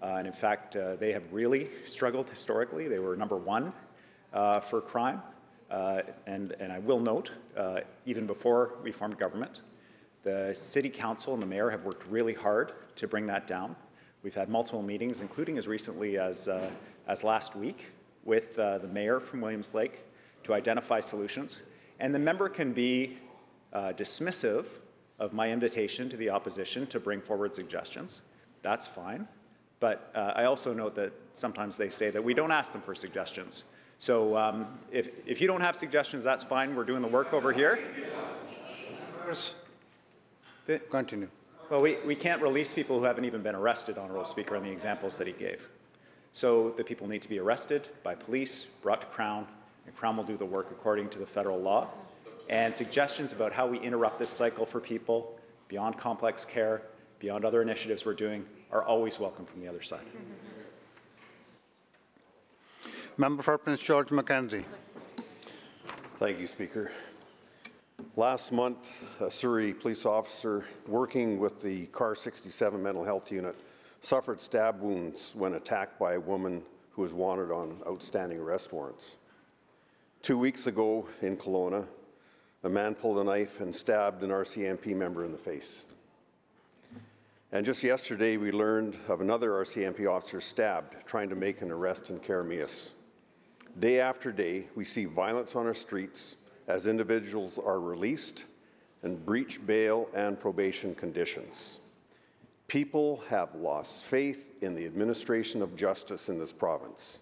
Uh, 0.00 0.16
and 0.18 0.26
in 0.28 0.32
fact, 0.32 0.76
uh, 0.76 0.94
they 0.96 1.12
have 1.12 1.24
really 1.32 1.70
struggled 1.84 2.30
historically. 2.30 2.86
They 2.86 3.00
were 3.00 3.16
number 3.16 3.36
one 3.36 3.72
for 4.60 4.80
crime. 4.80 5.22
Uh, 5.70 6.02
and, 6.26 6.54
and 6.60 6.72
I 6.72 6.78
will 6.78 7.00
note, 7.00 7.32
uh, 7.56 7.80
even 8.06 8.26
before 8.26 8.74
we 8.82 8.92
formed 8.92 9.18
government, 9.18 9.62
the 10.22 10.54
city 10.54 10.88
council 10.88 11.34
and 11.34 11.42
the 11.42 11.46
mayor 11.46 11.70
have 11.70 11.84
worked 11.84 12.06
really 12.08 12.34
hard 12.34 12.72
to 12.96 13.08
bring 13.08 13.26
that 13.26 13.46
down. 13.46 13.74
We've 14.22 14.34
had 14.34 14.48
multiple 14.48 14.82
meetings, 14.82 15.20
including 15.20 15.58
as 15.58 15.66
recently 15.66 16.18
as, 16.18 16.48
uh, 16.48 16.70
as 17.08 17.24
last 17.24 17.56
week, 17.56 17.92
with 18.24 18.58
uh, 18.58 18.78
the 18.78 18.88
mayor 18.88 19.20
from 19.20 19.40
Williams 19.40 19.74
Lake 19.74 20.04
to 20.44 20.54
identify 20.54 21.00
solutions. 21.00 21.62
And 22.00 22.14
the 22.14 22.18
member 22.18 22.48
can 22.48 22.72
be 22.72 23.18
uh, 23.72 23.92
dismissive 23.96 24.66
of 25.18 25.32
my 25.32 25.50
invitation 25.50 26.08
to 26.08 26.16
the 26.16 26.30
opposition 26.30 26.86
to 26.86 27.00
bring 27.00 27.20
forward 27.20 27.54
suggestions. 27.54 28.22
That's 28.62 28.86
fine. 28.86 29.28
But 29.80 30.10
uh, 30.14 30.32
I 30.34 30.44
also 30.44 30.72
note 30.72 30.94
that 30.94 31.12
sometimes 31.34 31.76
they 31.76 31.90
say 31.90 32.10
that 32.10 32.22
we 32.22 32.32
don't 32.32 32.50
ask 32.50 32.72
them 32.72 32.80
for 32.80 32.94
suggestions. 32.94 33.64
So 33.98 34.36
um, 34.36 34.66
if, 34.92 35.08
if 35.26 35.40
you 35.40 35.46
don't 35.46 35.60
have 35.60 35.76
suggestions, 35.76 36.24
that's 36.24 36.42
fine. 36.42 36.74
We're 36.74 36.84
doing 36.84 37.02
the 37.02 37.08
work 37.08 37.32
over 37.32 37.52
here. 37.52 37.78
Continue. 40.90 41.28
Well, 41.70 41.80
we, 41.80 41.96
we 42.04 42.14
can't 42.14 42.42
release 42.42 42.72
people 42.72 42.98
who 42.98 43.04
haven't 43.04 43.24
even 43.24 43.42
been 43.42 43.54
arrested, 43.54 43.96
Honorable 43.96 44.24
Speaker, 44.24 44.56
on 44.56 44.62
the 44.62 44.70
examples 44.70 45.16
that 45.18 45.26
he 45.26 45.32
gave. 45.32 45.66
So 46.32 46.70
the 46.70 46.84
people 46.84 47.06
need 47.06 47.22
to 47.22 47.28
be 47.28 47.38
arrested 47.38 47.88
by 48.02 48.14
police, 48.14 48.64
brought 48.82 49.00
to 49.00 49.06
Crown, 49.06 49.46
and 49.86 49.94
Crown 49.96 50.16
will 50.16 50.24
do 50.24 50.36
the 50.36 50.44
work 50.44 50.68
according 50.70 51.08
to 51.10 51.18
the 51.18 51.26
federal 51.26 51.60
law. 51.60 51.88
And 52.48 52.74
suggestions 52.74 53.32
about 53.32 53.52
how 53.52 53.66
we 53.66 53.78
interrupt 53.78 54.18
this 54.18 54.30
cycle 54.30 54.66
for 54.66 54.80
people 54.80 55.38
beyond 55.68 55.96
complex 55.96 56.44
care, 56.44 56.82
beyond 57.18 57.44
other 57.44 57.62
initiatives 57.62 58.04
we're 58.04 58.14
doing, 58.14 58.44
are 58.70 58.84
always 58.84 59.18
welcome 59.18 59.46
from 59.46 59.60
the 59.60 59.68
other 59.68 59.80
side. 59.80 60.04
Member 63.16 63.44
for 63.44 63.56
Prince 63.58 63.80
George 63.80 64.10
Mackenzie. 64.10 64.64
Thank 66.18 66.40
you, 66.40 66.48
Speaker. 66.48 66.90
Last 68.16 68.50
month, 68.50 69.04
a 69.20 69.30
Surrey 69.30 69.72
police 69.72 70.04
officer 70.04 70.64
working 70.88 71.38
with 71.38 71.62
the 71.62 71.86
CAR 71.86 72.16
67 72.16 72.82
mental 72.82 73.04
health 73.04 73.30
unit 73.30 73.54
suffered 74.00 74.40
stab 74.40 74.80
wounds 74.80 75.30
when 75.36 75.54
attacked 75.54 75.96
by 75.96 76.14
a 76.14 76.20
woman 76.20 76.60
who 76.90 77.02
was 77.02 77.14
wanted 77.14 77.52
on 77.52 77.80
outstanding 77.86 78.40
arrest 78.40 78.72
warrants. 78.72 79.16
Two 80.22 80.36
weeks 80.36 80.66
ago 80.66 81.06
in 81.22 81.36
Kelowna, 81.36 81.86
a 82.64 82.68
man 82.68 82.96
pulled 82.96 83.18
a 83.18 83.24
knife 83.24 83.60
and 83.60 83.74
stabbed 83.74 84.24
an 84.24 84.30
RCMP 84.30 84.86
member 84.96 85.24
in 85.24 85.30
the 85.30 85.38
face. 85.38 85.84
And 87.52 87.64
just 87.64 87.84
yesterday, 87.84 88.38
we 88.38 88.50
learned 88.50 88.98
of 89.06 89.20
another 89.20 89.50
RCMP 89.50 90.10
officer 90.10 90.40
stabbed 90.40 90.96
trying 91.06 91.28
to 91.28 91.36
make 91.36 91.62
an 91.62 91.70
arrest 91.70 92.10
in 92.10 92.18
Keremeos. 92.18 92.93
Day 93.80 93.98
after 93.98 94.30
day, 94.30 94.66
we 94.76 94.84
see 94.84 95.04
violence 95.04 95.56
on 95.56 95.66
our 95.66 95.74
streets 95.74 96.36
as 96.68 96.86
individuals 96.86 97.58
are 97.58 97.80
released 97.80 98.44
and 99.02 99.24
breach 99.26 99.64
bail 99.66 100.08
and 100.14 100.38
probation 100.38 100.94
conditions. 100.94 101.80
People 102.68 103.22
have 103.28 103.54
lost 103.54 104.04
faith 104.04 104.62
in 104.62 104.74
the 104.74 104.86
administration 104.86 105.60
of 105.60 105.76
justice 105.76 106.28
in 106.28 106.38
this 106.38 106.52
province. 106.52 107.18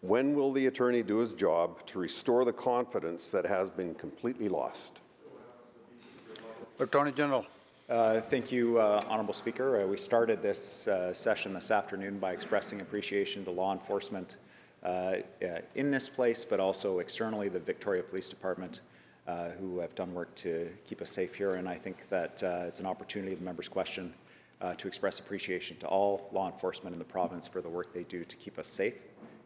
When 0.00 0.34
will 0.34 0.52
the 0.52 0.66
attorney 0.66 1.02
do 1.02 1.18
his 1.18 1.32
job 1.32 1.84
to 1.86 1.98
restore 1.98 2.44
the 2.44 2.52
confidence 2.52 3.32
that 3.32 3.44
has 3.44 3.68
been 3.68 3.94
completely 3.94 4.48
lost? 4.48 5.00
Attorney 6.78 7.10
General. 7.10 7.44
Uh, 7.88 8.20
Thank 8.20 8.52
you, 8.52 8.78
uh, 8.78 9.02
Honorable 9.08 9.34
Speaker. 9.34 9.82
Uh, 9.82 9.86
We 9.86 9.96
started 9.96 10.42
this 10.42 10.86
uh, 10.86 11.12
session 11.12 11.52
this 11.54 11.70
afternoon 11.72 12.18
by 12.18 12.32
expressing 12.32 12.80
appreciation 12.80 13.44
to 13.44 13.50
law 13.50 13.72
enforcement 13.72 14.36
in 15.74 15.90
this 15.90 16.08
place, 16.08 16.44
but 16.44 16.60
also 16.60 16.98
externally, 16.98 17.48
the 17.48 17.60
Victoria 17.60 18.02
Police 18.02 18.28
Department, 18.28 18.80
uh, 19.26 19.50
who 19.60 19.78
have 19.78 19.94
done 19.94 20.14
work 20.14 20.34
to 20.34 20.70
keep 20.86 21.02
us 21.02 21.10
safe 21.10 21.34
here. 21.34 21.56
And 21.56 21.68
I 21.68 21.74
think 21.74 22.08
that 22.08 22.42
uh, 22.42 22.64
it's 22.66 22.80
an 22.80 22.86
opportunity, 22.86 23.34
the 23.34 23.44
member's 23.44 23.68
question, 23.68 24.14
uh, 24.60 24.74
to 24.74 24.88
express 24.88 25.18
appreciation 25.18 25.76
to 25.78 25.86
all 25.86 26.28
law 26.32 26.50
enforcement 26.50 26.94
in 26.94 26.98
the 26.98 27.04
province 27.04 27.46
for 27.46 27.60
the 27.60 27.68
work 27.68 27.92
they 27.92 28.04
do 28.04 28.24
to 28.24 28.36
keep 28.36 28.58
us 28.58 28.66
safe. 28.66 29.02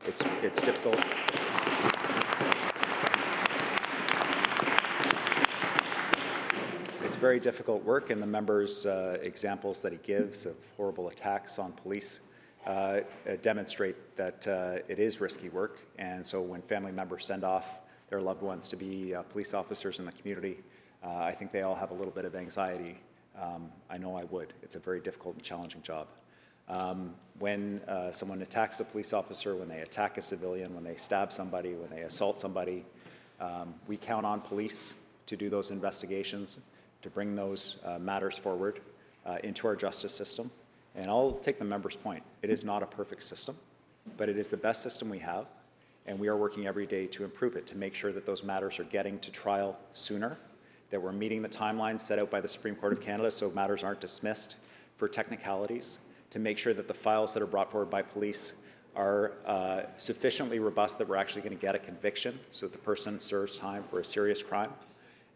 It's, 0.07 0.25
it's 0.43 0.61
difficult. 0.61 1.01
It's 7.05 7.17
very 7.17 7.41
difficult 7.41 7.85
work, 7.85 8.11
and 8.11 8.23
the 8.23 8.27
member's 8.27 8.87
uh, 8.87 9.19
examples 9.23 9.83
that 9.83 9.93
he 9.93 9.99
gives 10.05 10.47
of 10.47 10.57
horrible 10.77 11.09
attacks 11.09 11.59
on 11.59 11.73
police 11.73 12.21
uh, 12.65 13.01
uh, 13.29 13.35
demonstrate 13.43 14.17
that 14.17 14.47
uh, 14.47 14.79
it 14.87 15.01
is 15.01 15.21
risky 15.21 15.49
work. 15.49 15.81
And 15.99 16.25
so 16.25 16.41
when 16.41 16.63
family 16.63 16.93
members 16.93 17.25
send 17.25 17.43
off 17.43 17.79
their 18.09 18.21
loved 18.21 18.41
ones 18.41 18.69
to 18.69 18.77
be 18.77 19.17
uh, 19.17 19.23
police 19.23 19.53
officers 19.53 19.99
in 19.99 20.07
the 20.07 20.13
community, 20.13 20.59
uh, 21.05 21.09
I 21.09 21.33
think 21.33 21.51
they 21.51 21.63
all 21.63 21.75
have 21.75 21.91
a 21.91 21.95
little 21.95 22.13
bit 22.13 22.25
of 22.25 22.37
anxiety. 22.37 23.01
Um, 23.41 23.73
I 23.91 23.99
know 23.99 24.17
I 24.17 24.25
would. 24.25 24.53
It's 24.63 24.77
a 24.77 24.79
very 24.79 25.01
difficult 25.01 25.35
and 25.35 25.43
challenging 25.43 25.83
job. 25.83 26.07
Um, 26.69 27.15
when 27.41 27.81
someone 28.13 28.41
attacks 28.43 28.79
a 28.79 28.85
police 28.85 29.13
officer, 29.13 29.57
when 29.57 29.69
they 29.69 29.81
attack 29.81 30.17
a 30.17 30.23
civilian, 30.23 30.73
when 30.73 30.85
they 30.85 30.95
stab 30.95 31.33
somebody, 31.33 31.75
when 31.75 31.91
they 31.91 32.03
assault 32.03 32.37
somebody, 32.37 32.85
um, 33.41 33.75
we 33.89 33.97
count 33.97 34.25
on 34.25 34.41
police 34.41 34.95
to 35.27 35.37
do 35.37 35.51
those 35.51 35.73
investigations, 35.73 36.61
to 37.03 37.11
bring 37.11 37.35
those 37.35 37.83
matters 37.99 38.39
forward 38.39 38.81
into 39.43 39.67
our 39.67 39.75
justice 39.75 40.15
system. 40.15 40.49
And 40.95 41.07
I'll 41.07 41.33
take 41.33 41.59
the 41.59 41.65
member's 41.65 41.97
point. 41.97 42.23
It 42.43 42.51
is 42.51 42.65
not 42.65 42.83
a 42.83 42.87
perfect 42.87 43.23
system, 43.23 43.57
but 44.17 44.29
it 44.29 44.37
is 44.37 44.51
the 44.51 44.57
best 44.57 44.83
system 44.83 45.09
we 45.09 45.19
have. 45.21 45.47
And 46.07 46.19
we 46.19 46.29
are 46.29 46.37
working 46.37 46.67
every 46.67 46.87
day 46.87 47.07
to 47.09 47.25
improve 47.25 47.57
it, 47.57 47.67
to 47.69 47.79
make 47.79 47.95
sure 47.95 48.13
that 48.13 48.27
those 48.27 48.43
matters 48.43 48.79
are 48.81 48.85
getting 48.85 49.19
to 49.21 49.31
trial 49.31 49.79
sooner, 49.95 50.37
that 50.91 51.01
we're 51.01 51.13
meeting 51.13 51.43
the 51.43 51.49
timelines 51.49 52.01
set 52.01 52.19
out 52.19 52.31
by 52.31 52.41
the 52.41 52.49
Supreme 52.49 52.75
Court 52.75 52.93
of 52.93 53.01
Canada 53.01 53.31
so 53.31 53.51
matters 53.53 53.85
aren't 53.85 54.01
dismissed 54.01 54.57
for 54.97 55.09
technicalities, 55.09 56.01
to 56.31 56.39
make 56.39 56.59
sure 56.59 56.75
that 56.75 56.89
the 56.89 56.95
files 56.95 57.33
that 57.35 57.43
are 57.43 57.47
brought 57.47 57.71
forward 57.71 57.91
by 57.91 58.03
police 58.03 58.63
are 58.95 59.33
uh, 59.47 59.83
sufficiently 59.97 60.59
robust 60.59 60.99
that 60.99 61.09
we're 61.09 61.17
actually 61.17 61.43
going 61.43 61.57
to 61.57 61.61
get 61.61 61.75
a 61.75 61.79
conviction 61.79 62.39
so 62.51 62.67
that 62.67 62.73
the 62.73 62.79
person 62.79 63.19
serves 63.21 63.57
time 63.57 63.83
for 63.83 64.01
a 64.01 64.05
serious 64.05 64.43
crime. 64.43 64.71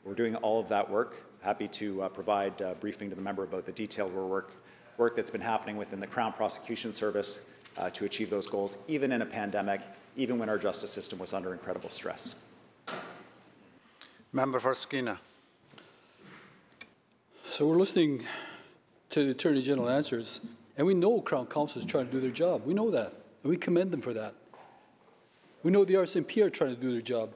We're 0.04 0.14
doing 0.14 0.36
all 0.36 0.60
of 0.60 0.68
that 0.68 0.88
work. 0.88 1.22
Happy 1.40 1.68
to 1.68 2.02
uh, 2.02 2.08
provide 2.08 2.60
a 2.60 2.74
briefing 2.74 3.08
to 3.10 3.16
the 3.16 3.22
member 3.22 3.44
about 3.44 3.66
the 3.66 3.72
detailed 3.72 4.14
work, 4.14 4.52
work 4.98 5.16
that's 5.16 5.30
been 5.30 5.40
happening 5.40 5.76
within 5.76 6.00
the 6.00 6.06
Crown 6.06 6.32
Prosecution 6.32 6.92
Service 6.92 7.54
uh, 7.78 7.90
to 7.90 8.04
achieve 8.04 8.30
those 8.30 8.46
goals, 8.46 8.84
even 8.88 9.12
in 9.12 9.22
a 9.22 9.26
pandemic, 9.26 9.80
even 10.16 10.38
when 10.38 10.48
our 10.48 10.58
justice 10.58 10.90
system 10.90 11.18
was 11.18 11.32
under 11.32 11.52
incredible 11.52 11.90
stress. 11.90 12.44
Member 14.32 14.58
for 14.58 14.74
Skeena. 14.74 15.18
So 17.44 17.66
we're 17.66 17.76
listening 17.76 18.24
to 19.10 19.24
the 19.24 19.30
Attorney 19.30 19.62
General 19.62 19.88
answers, 19.88 20.40
and 20.76 20.86
we 20.86 20.94
know 20.94 21.20
Crown 21.20 21.46
Counsel 21.46 21.80
is 21.80 21.86
trying 21.86 22.06
to 22.06 22.12
do 22.12 22.20
their 22.20 22.30
job. 22.30 22.66
We 22.66 22.74
know 22.74 22.90
that, 22.90 23.12
and 23.42 23.50
we 23.50 23.56
commend 23.56 23.92
them 23.92 24.02
for 24.02 24.12
that. 24.12 24.34
We 25.62 25.70
know 25.70 25.84
the 25.84 25.94
RCMP 25.94 26.44
are 26.44 26.50
trying 26.50 26.74
to 26.74 26.80
do 26.80 26.92
their 26.92 27.00
job. 27.00 27.30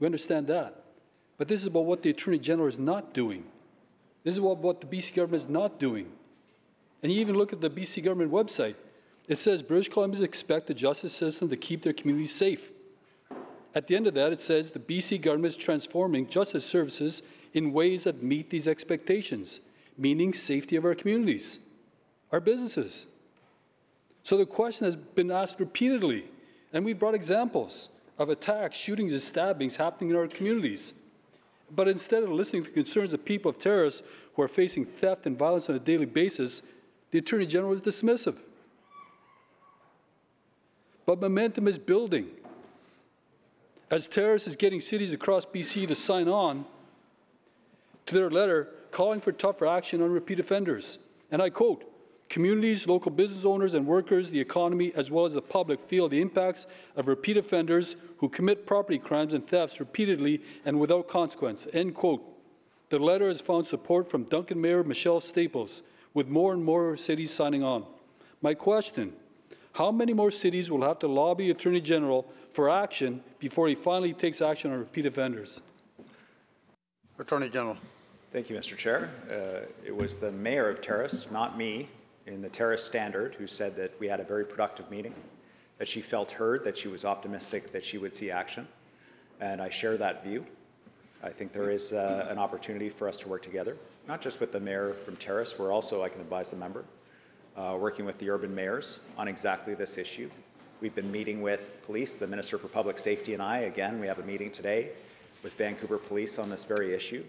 We 0.00 0.06
understand 0.06 0.46
that. 0.48 0.82
But 1.38 1.48
this 1.48 1.60
is 1.60 1.66
about 1.66 1.84
what 1.84 2.02
the 2.02 2.10
Attorney 2.10 2.38
General 2.38 2.68
is 2.68 2.78
not 2.78 3.12
doing. 3.12 3.44
This 4.24 4.34
is 4.34 4.38
about 4.38 4.58
what 4.58 4.80
the 4.80 4.86
BC 4.86 5.16
government 5.16 5.42
is 5.42 5.48
not 5.48 5.78
doing. 5.78 6.10
And 7.02 7.12
you 7.12 7.20
even 7.20 7.36
look 7.36 7.52
at 7.52 7.60
the 7.60 7.70
BC 7.70 8.04
government 8.04 8.30
website. 8.30 8.76
It 9.28 9.36
says 9.36 9.62
British 9.62 9.90
Columbians 9.90 10.22
expect 10.22 10.66
the 10.66 10.74
justice 10.74 11.12
system 11.12 11.48
to 11.48 11.56
keep 11.56 11.82
their 11.82 11.92
communities 11.92 12.34
safe. 12.34 12.70
At 13.74 13.86
the 13.86 13.96
end 13.96 14.06
of 14.06 14.14
that, 14.14 14.32
it 14.32 14.40
says 14.40 14.70
the 14.70 14.78
BC 14.78 15.20
government 15.22 15.54
is 15.54 15.56
transforming 15.56 16.28
justice 16.28 16.64
services 16.64 17.22
in 17.52 17.72
ways 17.72 18.04
that 18.04 18.22
meet 18.22 18.50
these 18.50 18.68
expectations, 18.68 19.60
meaning 19.96 20.34
safety 20.34 20.76
of 20.76 20.84
our 20.84 20.94
communities, 20.94 21.58
our 22.30 22.40
businesses. 22.40 23.06
So 24.22 24.36
the 24.36 24.46
question 24.46 24.84
has 24.84 24.96
been 24.96 25.30
asked 25.30 25.58
repeatedly, 25.58 26.24
and 26.72 26.84
we've 26.84 26.98
brought 26.98 27.14
examples 27.14 27.88
of 28.18 28.28
attacks, 28.28 28.76
shootings, 28.76 29.12
and 29.12 29.22
stabbings 29.22 29.76
happening 29.76 30.10
in 30.10 30.16
our 30.16 30.28
communities. 30.28 30.94
But 31.74 31.88
instead 31.88 32.22
of 32.22 32.30
listening 32.30 32.64
to 32.64 32.70
concerns 32.70 33.12
of 33.12 33.24
people 33.24 33.50
of 33.50 33.58
Terrace 33.58 34.02
who 34.34 34.42
are 34.42 34.48
facing 34.48 34.84
theft 34.84 35.26
and 35.26 35.38
violence 35.38 35.68
on 35.68 35.76
a 35.76 35.80
daily 35.80 36.06
basis, 36.06 36.62
the 37.12 37.18
Attorney 37.18 37.46
General 37.46 37.72
is 37.74 37.80
dismissive. 37.80 38.36
But 41.06 41.20
momentum 41.20 41.68
is 41.68 41.78
building. 41.78 42.28
As 43.90 44.08
Terrace 44.08 44.46
is 44.46 44.56
getting 44.56 44.80
cities 44.80 45.12
across 45.12 45.44
BC 45.44 45.86
to 45.88 45.94
sign 45.94 46.26
on 46.26 46.64
to 48.06 48.14
their 48.14 48.30
letter 48.30 48.70
calling 48.90 49.20
for 49.20 49.30
tougher 49.30 49.66
action 49.66 50.00
on 50.00 50.10
repeat 50.10 50.40
offenders. 50.40 50.98
And 51.30 51.42
I 51.42 51.50
quote, 51.50 51.84
communities, 52.30 52.88
local 52.88 53.10
business 53.10 53.44
owners 53.44 53.74
and 53.74 53.86
workers, 53.86 54.30
the 54.30 54.40
economy, 54.40 54.90
as 54.96 55.10
well 55.10 55.26
as 55.26 55.34
the 55.34 55.42
public 55.42 55.80
feel 55.80 56.08
the 56.08 56.20
impacts 56.20 56.66
of 56.96 57.08
repeat 57.08 57.36
offenders 57.36 57.96
who 58.18 58.28
commit 58.30 58.66
property 58.66 58.98
crimes 58.98 59.34
and 59.34 59.46
thefts 59.46 59.80
repeatedly 59.80 60.40
and 60.64 60.80
without 60.80 61.08
consequence, 61.08 61.66
end 61.74 61.94
quote. 61.94 62.22
The 62.88 62.98
letter 62.98 63.28
has 63.28 63.42
found 63.42 63.66
support 63.66 64.10
from 64.10 64.24
Duncan 64.24 64.60
Mayor 64.60 64.82
Michelle 64.82 65.20
Staples, 65.20 65.82
with 66.14 66.28
more 66.28 66.52
and 66.52 66.64
more 66.64 66.96
cities 66.96 67.30
signing 67.30 67.62
on. 67.62 67.84
My 68.40 68.54
question, 68.54 69.12
how 69.74 69.90
many 69.90 70.12
more 70.12 70.30
cities 70.30 70.70
will 70.70 70.82
have 70.82 70.98
to 71.00 71.08
lobby 71.08 71.50
Attorney 71.50 71.80
General 71.80 72.26
for 72.52 72.68
action 72.68 73.22
before 73.38 73.68
he 73.68 73.74
finally 73.74 74.12
takes 74.12 74.42
action 74.42 74.72
on 74.72 74.78
repeat 74.78 75.06
offenders? 75.06 75.60
Attorney 77.18 77.48
General. 77.48 77.76
Thank 78.32 78.50
you, 78.50 78.56
Mr. 78.56 78.76
Chair. 78.76 79.10
Uh, 79.30 79.66
It 79.84 79.94
was 79.94 80.18
the 80.20 80.32
mayor 80.32 80.68
of 80.68 80.80
Terrace, 80.80 81.30
not 81.30 81.56
me, 81.56 81.88
in 82.26 82.40
the 82.40 82.48
Terrace 82.48 82.84
Standard, 82.84 83.34
who 83.34 83.46
said 83.46 83.76
that 83.76 83.98
we 84.00 84.08
had 84.08 84.20
a 84.20 84.24
very 84.24 84.44
productive 84.44 84.90
meeting, 84.90 85.14
that 85.78 85.88
she 85.88 86.00
felt 86.00 86.30
heard, 86.30 86.64
that 86.64 86.76
she 86.76 86.88
was 86.88 87.04
optimistic 87.04 87.72
that 87.72 87.84
she 87.84 87.98
would 87.98 88.14
see 88.14 88.30
action, 88.30 88.66
and 89.40 89.60
I 89.60 89.68
share 89.68 89.96
that 89.96 90.24
view. 90.24 90.46
I 91.24 91.30
think 91.30 91.52
there 91.52 91.70
is 91.70 91.92
uh, 91.92 92.26
an 92.30 92.38
opportunity 92.38 92.88
for 92.88 93.08
us 93.08 93.20
to 93.20 93.28
work 93.28 93.42
together, 93.42 93.76
not 94.08 94.20
just 94.20 94.40
with 94.40 94.50
the 94.50 94.58
mayor 94.58 94.92
from 95.04 95.14
Terrace, 95.16 95.56
we're 95.56 95.70
also, 95.70 96.02
I 96.02 96.08
can 96.08 96.20
advise 96.20 96.50
the 96.50 96.56
member, 96.56 96.84
uh, 97.56 97.76
working 97.78 98.04
with 98.04 98.18
the 98.18 98.28
urban 98.28 98.52
mayors 98.52 99.04
on 99.16 99.28
exactly 99.28 99.74
this 99.74 99.98
issue. 99.98 100.28
We've 100.80 100.94
been 100.96 101.12
meeting 101.12 101.40
with 101.40 101.80
police, 101.86 102.18
the 102.18 102.26
Minister 102.26 102.58
for 102.58 102.66
Public 102.66 102.98
Safety 102.98 103.34
and 103.34 103.42
I. 103.42 103.58
Again, 103.58 104.00
we 104.00 104.08
have 104.08 104.18
a 104.18 104.24
meeting 104.24 104.50
today 104.50 104.88
with 105.44 105.54
Vancouver 105.54 105.96
Police 105.96 106.40
on 106.40 106.50
this 106.50 106.64
very 106.64 106.92
issue. 106.92 107.22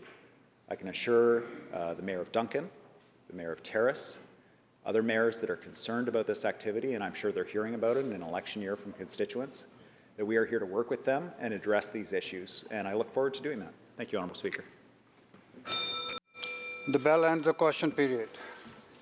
I 0.70 0.76
can 0.76 0.88
assure 0.88 1.44
uh, 1.72 1.94
the 1.94 2.02
Mayor 2.02 2.22
of 2.22 2.32
Duncan, 2.32 2.68
the 3.30 3.36
Mayor 3.36 3.52
of 3.52 3.62
Terrace, 3.62 4.18
other 4.88 5.04
mayors 5.04 5.40
that 5.40 5.52
are 5.52 5.56
concerned 5.56 6.08
about 6.08 6.26
this 6.26 6.46
activity, 6.46 6.96
and 6.96 7.04
I'm 7.04 7.14
sure 7.14 7.32
they're 7.32 7.44
hearing 7.44 7.76
about 7.76 7.98
it 7.98 8.08
in 8.08 8.14
an 8.14 8.24
election 8.24 8.64
year 8.64 8.76
from 8.76 8.94
constituents, 8.94 9.68
that 10.18 10.26
we 10.26 10.36
are 10.38 10.46
here 10.46 10.60
to 10.60 10.66
work 10.66 10.90
with 10.90 11.06
them 11.06 11.32
and 11.40 11.54
address 11.54 11.92
these 11.92 12.12
issues. 12.12 12.66
And 12.72 12.88
I 12.88 12.96
look 12.96 13.14
forward 13.14 13.36
to 13.36 13.42
doing 13.44 13.60
that. 13.60 13.74
Thank 13.98 14.12
you, 14.12 14.18
Honourable 14.18 14.36
Speaker. 14.36 14.64
The 16.88 17.00
bell 17.00 17.26
ends 17.26 17.46
the 17.46 17.54
question 17.54 17.92
period. 17.92 18.30